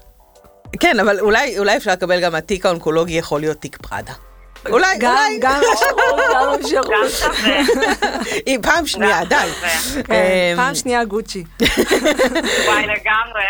כן, 0.80 1.00
אבל 1.00 1.20
אולי, 1.20 1.58
אולי 1.58 1.76
אפשר 1.76 1.92
לקבל 1.92 2.20
גם 2.20 2.34
התיק 2.34 2.66
האונקולוגי 2.66 3.12
יכול 3.12 3.40
להיות 3.40 3.60
תיק 3.60 3.76
פראדה. 3.76 4.12
אולי, 4.70 4.98
גם, 4.98 5.16
אולי, 5.16 5.38
גם 5.38 5.60
אפשרות, 5.72 6.20
גם 6.34 6.46
גם 6.90 7.04
אפשרות. 7.04 7.36
אם 8.46 8.60
פעם 8.62 8.86
שנייה, 8.86 9.24
די. 9.24 9.36
כן, 10.04 10.14
אמ, 10.14 10.56
פעם 10.56 10.74
שנייה 10.74 11.04
גוצ'י. 11.04 11.44
וואי, 12.66 12.82
לגמרי. 12.82 13.44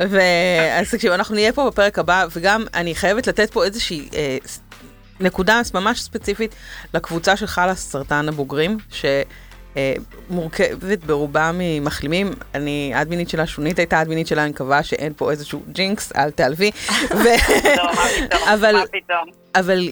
ואז 0.00 0.90
תקשיבו, 0.90 1.14
אנחנו 1.14 1.34
נהיה 1.34 1.52
פה 1.52 1.70
בפרק 1.70 1.98
הבא, 1.98 2.26
וגם 2.36 2.64
אני 2.74 2.94
חייבת 2.94 3.26
לתת 3.26 3.50
פה 3.50 3.64
איזושהי 3.64 4.08
אה, 4.14 4.36
נקודה 5.20 5.60
ממש 5.74 6.00
ספציפית 6.00 6.54
לקבוצה 6.94 7.36
של 7.36 7.46
חלאס 7.46 7.90
סרטן 7.90 8.28
הבוגרים, 8.28 8.78
ש... 8.92 9.04
אה, 9.76 9.94
מורכבת 10.30 11.04
ברובה 11.04 11.50
ממחלימים, 11.54 12.30
אני 12.54 12.92
האדמינית 12.94 13.28
שלה, 13.28 13.46
שונית 13.46 13.78
הייתה 13.78 13.98
האדמינית 13.98 14.26
שלה, 14.26 14.42
אני 14.42 14.50
מקווה 14.50 14.82
שאין 14.82 15.12
פה 15.16 15.30
איזשהו 15.30 15.62
ג'ינקס, 15.72 16.12
אל 16.16 16.30
תעלבי. 16.30 16.70
לא, 17.10 17.16
מה 17.16 17.24
פתאום, 18.28 18.48
אבל- 18.48 18.74
מה 18.76 18.84
פתאום. 18.86 19.40
אבל 19.54 19.88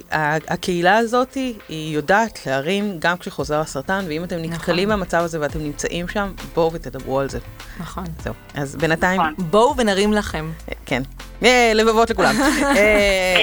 הקהילה 0.49 0.97
הזאת 0.97 1.35
היא 1.69 1.95
יודעת 1.95 2.47
להרים 2.47 2.97
גם 2.99 3.17
כשחוזר 3.17 3.61
הסרטן, 3.61 4.05
ואם 4.09 4.25
אתם 4.25 4.37
נתקלים 4.39 4.89
במצב 4.89 5.19
הזה 5.23 5.41
ואתם 5.41 5.59
נמצאים 5.59 6.09
שם, 6.09 6.33
בואו 6.55 6.73
ותדברו 6.73 7.21
על 7.21 7.29
זה. 7.29 7.39
נכון. 7.81 8.05
זהו. 8.23 8.35
אז 8.55 8.77
בינתיים, 8.77 9.21
נכון. 9.21 9.35
בואו 9.39 9.75
ונרים 9.77 10.13
לכם. 10.13 10.51
כן. 10.87 11.03
אה, 11.43 11.73
לבבות 11.75 12.11
לכולם. 12.11 12.35
אה, 12.77 13.35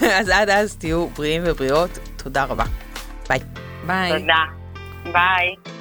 ייי, 0.00 0.12
אז 0.20 0.28
עד 0.28 0.50
אז 0.50 0.76
תהיו 0.76 1.06
בריאים 1.08 1.42
ובריאות. 1.44 1.90
תודה 2.16 2.44
רבה. 2.44 2.64
ביי. 3.28 3.38
ביי. 3.86 4.12
תודה. 4.20 4.63
ביי. 5.12 5.73